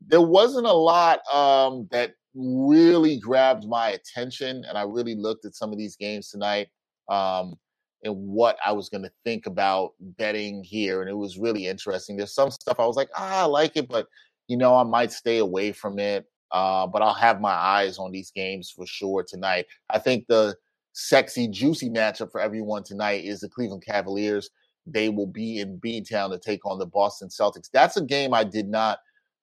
[0.05, 5.55] There wasn't a lot um, that really grabbed my attention, and I really looked at
[5.55, 6.67] some of these games tonight.
[7.09, 7.55] Um,
[8.03, 11.01] and what I was going to think about betting here.
[11.01, 12.15] And it was really interesting.
[12.15, 14.07] There's some stuff I was like, ah, I like it, but
[14.47, 16.25] you know, I might stay away from it.
[16.51, 19.65] Uh, but I'll have my eyes on these games for sure tonight.
[19.89, 20.55] I think the
[20.93, 24.49] sexy, juicy matchup for everyone tonight is the Cleveland Cavaliers.
[24.85, 27.69] They will be in Beantown to take on the Boston Celtics.
[27.73, 28.99] That's a game I did not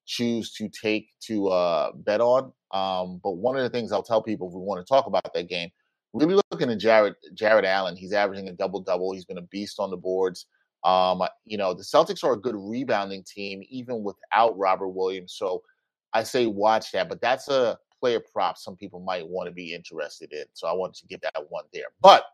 [0.07, 2.53] choose to take to uh, bet on.
[2.71, 5.33] Um, but one of the things I'll tell people if we want to talk about
[5.35, 5.71] that game
[6.15, 7.97] really looking at Jared Jarrett Allen.
[7.97, 9.13] He's averaging a double double.
[9.13, 10.47] He's been a beast on the boards.
[10.85, 15.35] Um, you know, the Celtics are a good rebounding team even without Robert Williams.
[15.35, 15.63] So
[16.13, 19.75] I say watch that, but that's a player prop some people might want to be
[19.75, 20.45] interested in.
[20.53, 21.87] So I wanted to give that one there.
[22.01, 22.25] But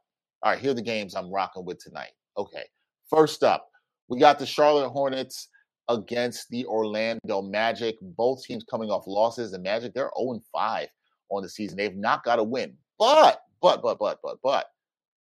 [0.43, 2.13] all right, here are the games I'm rocking with tonight.
[2.37, 2.65] Okay.
[3.09, 3.69] First up,
[4.09, 5.49] we got the Charlotte Hornets
[5.89, 7.97] against the Orlando Magic.
[8.01, 9.53] Both teams coming off losses.
[9.53, 10.89] The Magic, they're 0 5
[11.31, 11.77] on the season.
[11.77, 12.75] They've not got a win.
[12.99, 14.67] But but, but, but, but, but,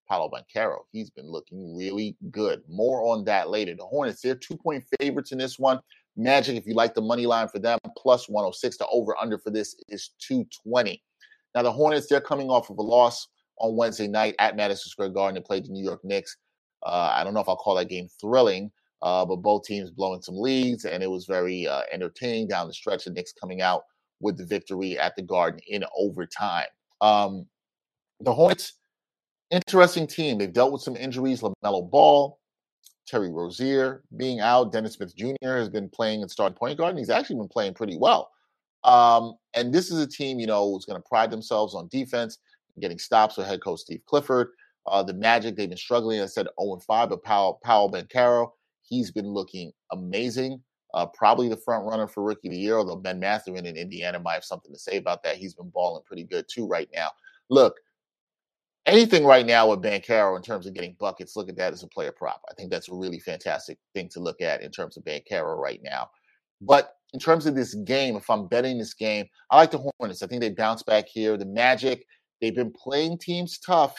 [0.07, 2.61] Paolo Banchero, he's been looking really good.
[2.69, 3.75] More on that later.
[3.75, 5.79] The Hornets, they're two point favorites in this one.
[6.17, 8.77] Magic, if you like the money line for them, plus 106.
[8.77, 11.01] The over under for this is 220.
[11.53, 13.27] Now, the Hornets, they're coming off of a loss
[13.59, 15.35] on Wednesday night at Madison Square Garden.
[15.35, 16.37] They played the New York Knicks.
[16.85, 18.71] Uh, I don't know if I'll call that game thrilling,
[19.01, 22.73] uh, but both teams blowing some leads, and it was very uh, entertaining down the
[22.73, 23.05] stretch.
[23.05, 23.83] The Knicks coming out
[24.19, 26.67] with the victory at the Garden in overtime.
[27.01, 27.47] Um,
[28.19, 28.73] the Hornets,
[29.51, 30.37] interesting team.
[30.37, 31.41] They've dealt with some injuries.
[31.41, 32.39] LaMelo Ball,
[33.07, 34.71] Terry Rozier being out.
[34.71, 35.33] Dennis Smith Jr.
[35.41, 38.31] has been playing and starting point guard, and he's actually been playing pretty well.
[38.83, 42.37] Um, and this is a team, you know, who's going to pride themselves on defense,
[42.79, 44.49] getting stops with head coach Steve Clifford.
[44.87, 46.21] Uh, the Magic, they've been struggling.
[46.21, 48.51] I said 0 5, but Powell, Paolo Banchero,
[48.83, 50.61] he's been looking amazing.
[50.93, 54.19] Uh, probably the front runner for rookie of the year, although Ben Mathurin in Indiana
[54.19, 55.35] might have something to say about that.
[55.35, 57.09] He's been balling pretty good too right now.
[57.49, 57.75] Look,
[58.85, 61.87] anything right now with Banchero in terms of getting buckets, look at that as a
[61.87, 62.41] player prop.
[62.49, 65.81] I think that's a really fantastic thing to look at in terms of Banchero right
[65.83, 66.09] now.
[66.61, 70.21] But in terms of this game, if I'm betting this game, I like the Hornets.
[70.21, 71.37] I think they bounce back here.
[71.37, 72.05] The Magic,
[72.41, 73.95] they've been playing teams tough.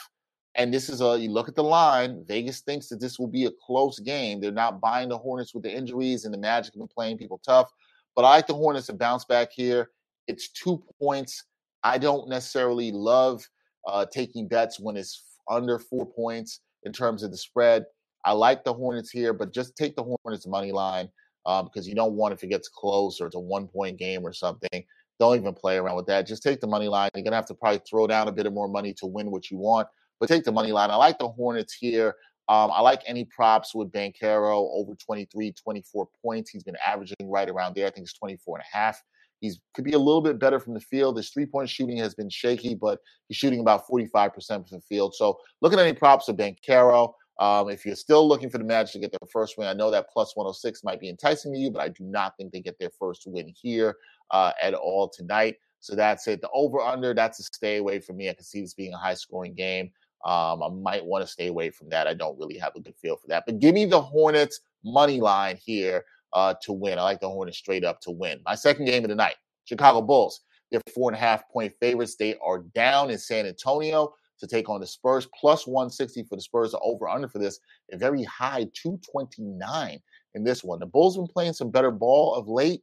[0.54, 2.24] And this is a you look at the line.
[2.26, 4.40] Vegas thinks that this will be a close game.
[4.40, 7.40] They're not buying the Hornets with the injuries, and the Magic have been playing people
[7.44, 7.70] tough.
[8.14, 9.90] But I like the Hornets to bounce back here.
[10.28, 11.44] It's two points.
[11.82, 13.46] I don't necessarily love
[13.86, 17.84] uh, taking bets when it's under four points in terms of the spread.
[18.24, 21.08] I like the Hornets here, but just take the Hornets money line
[21.46, 24.24] um, because you don't want if it gets close or it's a one point game
[24.24, 24.84] or something.
[25.18, 26.26] Don't even play around with that.
[26.26, 27.10] Just take the money line.
[27.14, 29.50] You're gonna have to probably throw down a bit of more money to win what
[29.50, 29.88] you want,
[30.20, 30.90] but take the money line.
[30.90, 32.16] I like the Hornets here.
[32.48, 36.50] Um, I like any props with Banchero over 23, 24 points.
[36.50, 37.86] He's been averaging right around there.
[37.86, 39.02] I think it's 24 and a half.
[39.40, 41.16] He's could be a little bit better from the field.
[41.16, 45.14] His three point shooting has been shaky, but he's shooting about 45% from the field.
[45.14, 47.12] So looking at any props of Banchero.
[47.38, 49.90] Um, if you're still looking for the Magic to get their first win, I know
[49.90, 52.78] that plus 106 might be enticing to you, but I do not think they get
[52.78, 53.96] their first win here
[54.30, 55.56] uh, at all tonight.
[55.80, 56.40] So that's it.
[56.40, 58.30] The over under, that's a stay away from me.
[58.30, 59.90] I can see this being a high scoring game.
[60.24, 62.06] Um, I might want to stay away from that.
[62.06, 63.44] I don't really have a good feel for that.
[63.46, 66.98] But give me the Hornets money line here uh, to win.
[66.98, 68.40] I like the Hornets straight up to win.
[68.44, 70.40] My second game of the night, Chicago Bulls.
[70.70, 72.16] They're four and a half point favorites.
[72.16, 75.28] They are down in San Antonio to take on the Spurs.
[75.38, 77.60] Plus 160 for the Spurs are over under for this.
[77.92, 80.00] A very high 229
[80.34, 80.78] in this one.
[80.78, 82.82] The Bulls have been playing some better ball of late.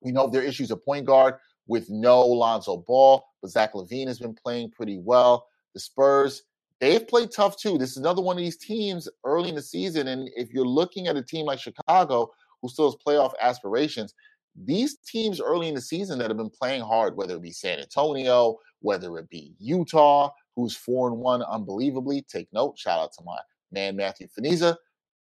[0.00, 1.34] We know their issues at point guard
[1.66, 5.46] with no Lonzo Ball, but Zach LaVine has been playing pretty well.
[5.74, 6.42] The Spurs,
[6.80, 7.78] they've played tough too.
[7.78, 10.08] This is another one of these teams early in the season.
[10.08, 12.30] And if you're looking at a team like Chicago,
[12.62, 14.14] who still has playoff aspirations,
[14.64, 17.78] these teams early in the season that have been playing hard, whether it be San
[17.78, 22.24] Antonio, whether it be Utah, who's four and one unbelievably.
[22.28, 23.38] Take note, shout out to my
[23.70, 24.76] man Matthew Faniza.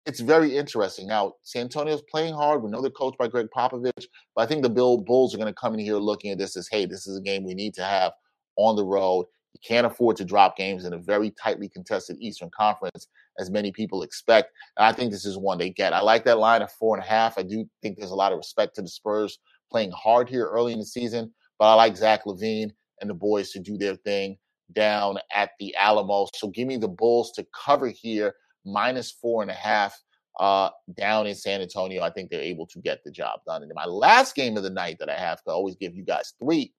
[0.05, 1.07] It's very interesting.
[1.07, 2.61] Now, San Antonio's playing hard.
[2.61, 4.05] We know they're coached by Gregg Popovich,
[4.35, 6.55] but I think the Bill Bulls are going to come in here looking at this
[6.55, 8.13] as, hey, this is a game we need to have
[8.55, 9.25] on the road.
[9.55, 13.07] You can't afford to drop games in a very tightly contested Eastern Conference,
[13.39, 14.51] as many people expect.
[14.75, 15.93] And I think this is one they get.
[15.93, 17.37] I like that line of four and a half.
[17.37, 19.39] I do think there's a lot of respect to the Spurs
[19.71, 23.51] playing hard here early in the season, but I like Zach LaVine and the boys
[23.51, 24.37] to do their thing
[24.73, 26.27] down at the Alamo.
[26.35, 28.35] So give me the Bulls to cover here,
[28.65, 29.97] minus four and a half
[30.37, 32.03] uh, down in San Antonio.
[32.03, 33.63] I think they're able to get the job done.
[33.63, 36.33] And my last game of the night that I have to always give you guys
[36.43, 36.73] three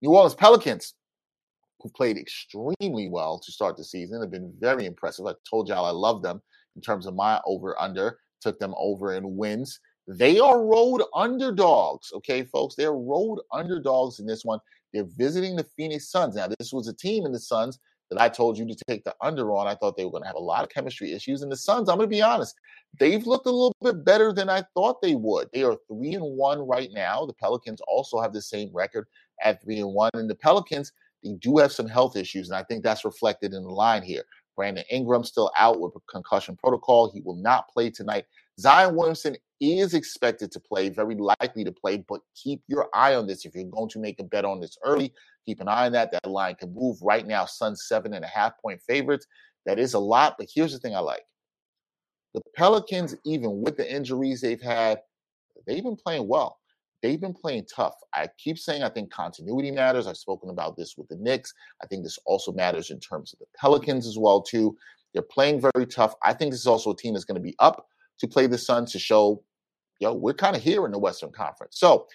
[0.00, 0.94] New Orleans Pelicans,
[1.82, 5.26] who played extremely well to start the season, have been very impressive.
[5.26, 6.40] I told y'all I love them
[6.76, 9.80] in terms of my over under, took them over in wins.
[10.06, 12.74] They are road underdogs, okay, folks?
[12.74, 14.58] They're road underdogs in this one.
[14.92, 16.34] They're visiting the Phoenix Suns.
[16.34, 17.78] Now, this was a team in the Suns
[18.10, 19.68] that I told you to take the under on.
[19.68, 21.42] I thought they were going to have a lot of chemistry issues.
[21.42, 22.56] And the Suns, I'm going to be honest,
[22.98, 25.48] they've looked a little bit better than I thought they would.
[25.52, 27.24] They are three and one right now.
[27.24, 29.06] The Pelicans also have the same record
[29.44, 30.10] at three and one.
[30.14, 30.92] And the Pelicans,
[31.22, 34.24] they do have some health issues, and I think that's reflected in the line here.
[34.56, 37.10] Brandon Ingram still out with a concussion protocol.
[37.10, 38.26] He will not play tonight.
[38.58, 43.26] Zion Williamson is expected to play, very likely to play, but keep your eye on
[43.26, 43.44] this.
[43.44, 45.14] If you're going to make a bet on this early,
[45.46, 46.12] keep an eye on that.
[46.12, 47.46] That line can move right now.
[47.46, 49.26] Suns seven and a half point favorites.
[49.66, 51.22] That is a lot, but here's the thing I like.
[52.34, 55.00] The Pelicans, even with the injuries they've had,
[55.66, 56.59] they've been playing well.
[57.02, 57.94] They've been playing tough.
[58.14, 60.06] I keep saying I think continuity matters.
[60.06, 61.52] I've spoken about this with the Knicks.
[61.82, 64.76] I think this also matters in terms of the Pelicans as well, too.
[65.14, 66.14] They're playing very tough.
[66.22, 67.86] I think this is also a team that's going to be up
[68.18, 69.42] to play the Suns to show,
[69.98, 71.78] yo, we're kind of here in the Western Conference.
[71.78, 72.06] So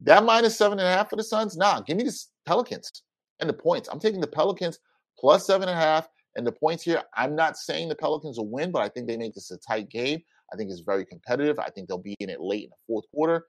[0.00, 2.16] that minus seven and a half for the Suns, nah, give me the
[2.46, 3.02] Pelicans
[3.40, 3.88] and the points.
[3.90, 4.78] I'm taking the Pelicans
[5.18, 7.02] plus seven and a half and the points here.
[7.14, 9.90] I'm not saying the Pelicans will win, but I think they make this a tight
[9.90, 10.20] game.
[10.52, 11.58] I think it's very competitive.
[11.58, 13.44] I think they'll be in it late in the fourth quarter.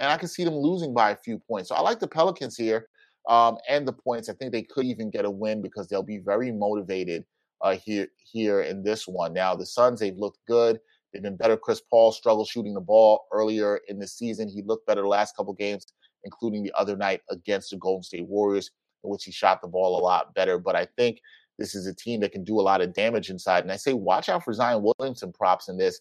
[0.00, 1.68] And I can see them losing by a few points.
[1.68, 2.88] So I like the Pelicans here
[3.28, 4.28] um, and the points.
[4.28, 7.24] I think they could even get a win because they'll be very motivated
[7.60, 9.32] uh, here here in this one.
[9.32, 10.80] Now the Suns, they've looked good.
[11.12, 11.56] They've been better.
[11.56, 14.48] Chris Paul struggled shooting the ball earlier in the season.
[14.48, 15.86] He looked better the last couple games,
[16.24, 18.70] including the other night against the Golden State Warriors,
[19.04, 20.58] in which he shot the ball a lot better.
[20.58, 21.20] But I think
[21.58, 23.62] this is a team that can do a lot of damage inside.
[23.62, 26.00] And I say, watch out for Zion Williamson props in this.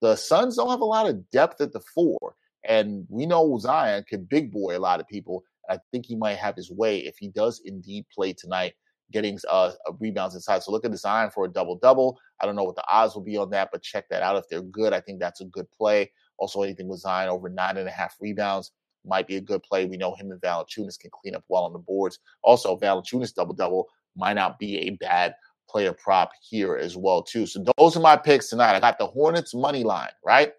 [0.00, 2.34] The Suns don't have a lot of depth at the four.
[2.64, 5.44] And we know Zion can big boy a lot of people.
[5.68, 8.74] I think he might have his way if he does indeed play tonight
[9.12, 10.62] getting uh, rebounds inside.
[10.62, 12.18] So look at Zion for a double double.
[12.40, 14.36] I don't know what the odds will be on that, but check that out.
[14.36, 16.10] If they're good, I think that's a good play.
[16.38, 18.72] Also, anything with Zion over nine and a half rebounds
[19.04, 19.84] might be a good play.
[19.84, 22.18] We know him and Valanciunas can clean up well on the boards.
[22.42, 25.34] Also, Valanciunas double double might not be a bad
[25.68, 27.46] player prop here as well too.
[27.46, 28.74] So those are my picks tonight.
[28.74, 30.52] I got the Hornets money line right.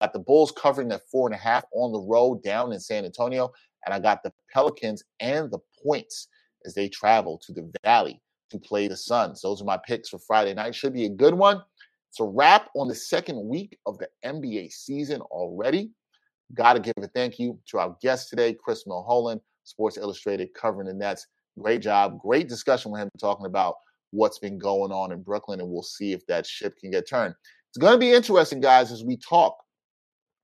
[0.00, 3.04] Got the Bulls covering that four and a half on the road down in San
[3.04, 3.52] Antonio,
[3.86, 6.28] and I got the Pelicans and the points
[6.64, 8.20] as they travel to the Valley
[8.50, 9.40] to play the Suns.
[9.40, 10.74] Those are my picks for Friday night.
[10.74, 11.62] Should be a good one.
[12.10, 15.90] It's a wrap on the second week of the NBA season already.
[16.54, 20.88] Got to give a thank you to our guest today, Chris Milholen, Sports Illustrated, covering
[20.88, 21.26] the Nets.
[21.58, 22.18] Great job.
[22.20, 23.76] Great discussion with him talking about
[24.10, 27.34] what's been going on in Brooklyn, and we'll see if that ship can get turned.
[27.68, 29.58] It's going to be interesting, guys, as we talk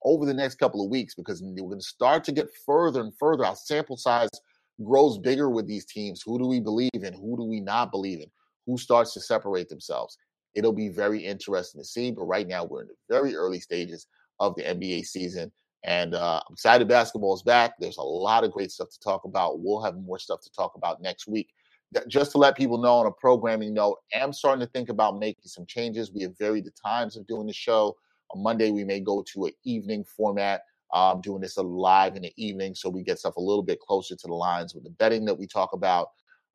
[0.04, 3.12] over the next couple of weeks because we're going to start to get further and
[3.18, 3.44] further.
[3.44, 4.28] Our sample size
[4.82, 6.22] grows bigger with these teams.
[6.24, 7.14] Who do we believe in?
[7.14, 8.30] Who do we not believe in?
[8.66, 10.18] Who starts to separate themselves?
[10.54, 12.10] It'll be very interesting to see.
[12.10, 14.06] But right now, we're in the very early stages
[14.40, 15.50] of the NBA season.
[15.84, 17.74] And uh, I'm excited basketball is back.
[17.78, 19.60] There's a lot of great stuff to talk about.
[19.60, 21.48] We'll have more stuff to talk about next week.
[22.08, 25.44] Just to let people know on a programming note, I'm starting to think about making
[25.44, 26.10] some changes.
[26.10, 27.96] We have varied the times of doing the show.
[28.34, 30.62] On Monday, we may go to an evening format
[30.92, 34.16] um, doing this live in the evening so we get stuff a little bit closer
[34.16, 36.08] to the lines with the betting that we talk about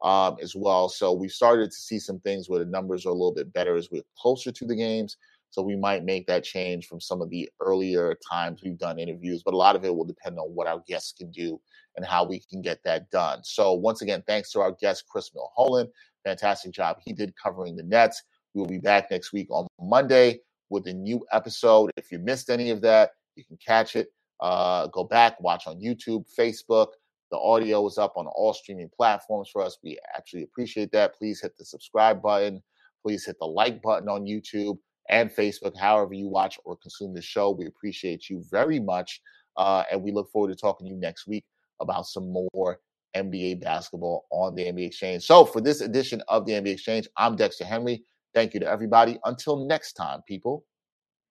[0.04, 0.90] um, as well.
[0.90, 3.76] So we started to see some things where the numbers are a little bit better
[3.76, 5.18] as we're closer to the games.
[5.52, 9.42] So we might make that change from some of the earlier times we've done interviews,
[9.44, 11.60] but a lot of it will depend on what our guests can do
[11.96, 13.40] and how we can get that done.
[13.44, 15.88] So once again, thanks to our guest Chris Milholen.
[16.26, 18.22] Fantastic job he did covering the Nets.
[18.54, 21.92] We will be back next week on Monday with a new episode.
[21.98, 24.10] If you missed any of that, you can catch it
[24.40, 26.88] uh, go back, watch on YouTube, Facebook,
[27.32, 29.78] The audio is up on all streaming platforms for us.
[29.84, 31.16] We actually appreciate that.
[31.16, 32.64] Please hit the subscribe button.
[33.04, 34.78] Please hit the like button on YouTube
[35.10, 37.52] and Facebook, however you watch or consume the show.
[37.52, 39.22] We appreciate you very much.
[39.58, 41.46] Uh, and we look forward to talking to you next week
[41.80, 42.80] about some more
[43.16, 45.24] NBA basketball on the NBA Exchange.
[45.24, 48.04] So, for this edition of the NBA Exchange, I'm Dexter Henry.
[48.34, 49.20] Thank you to everybody.
[49.26, 50.66] Until next time, people,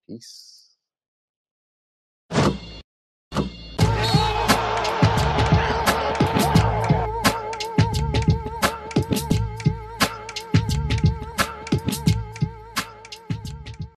[0.09, 0.58] peace.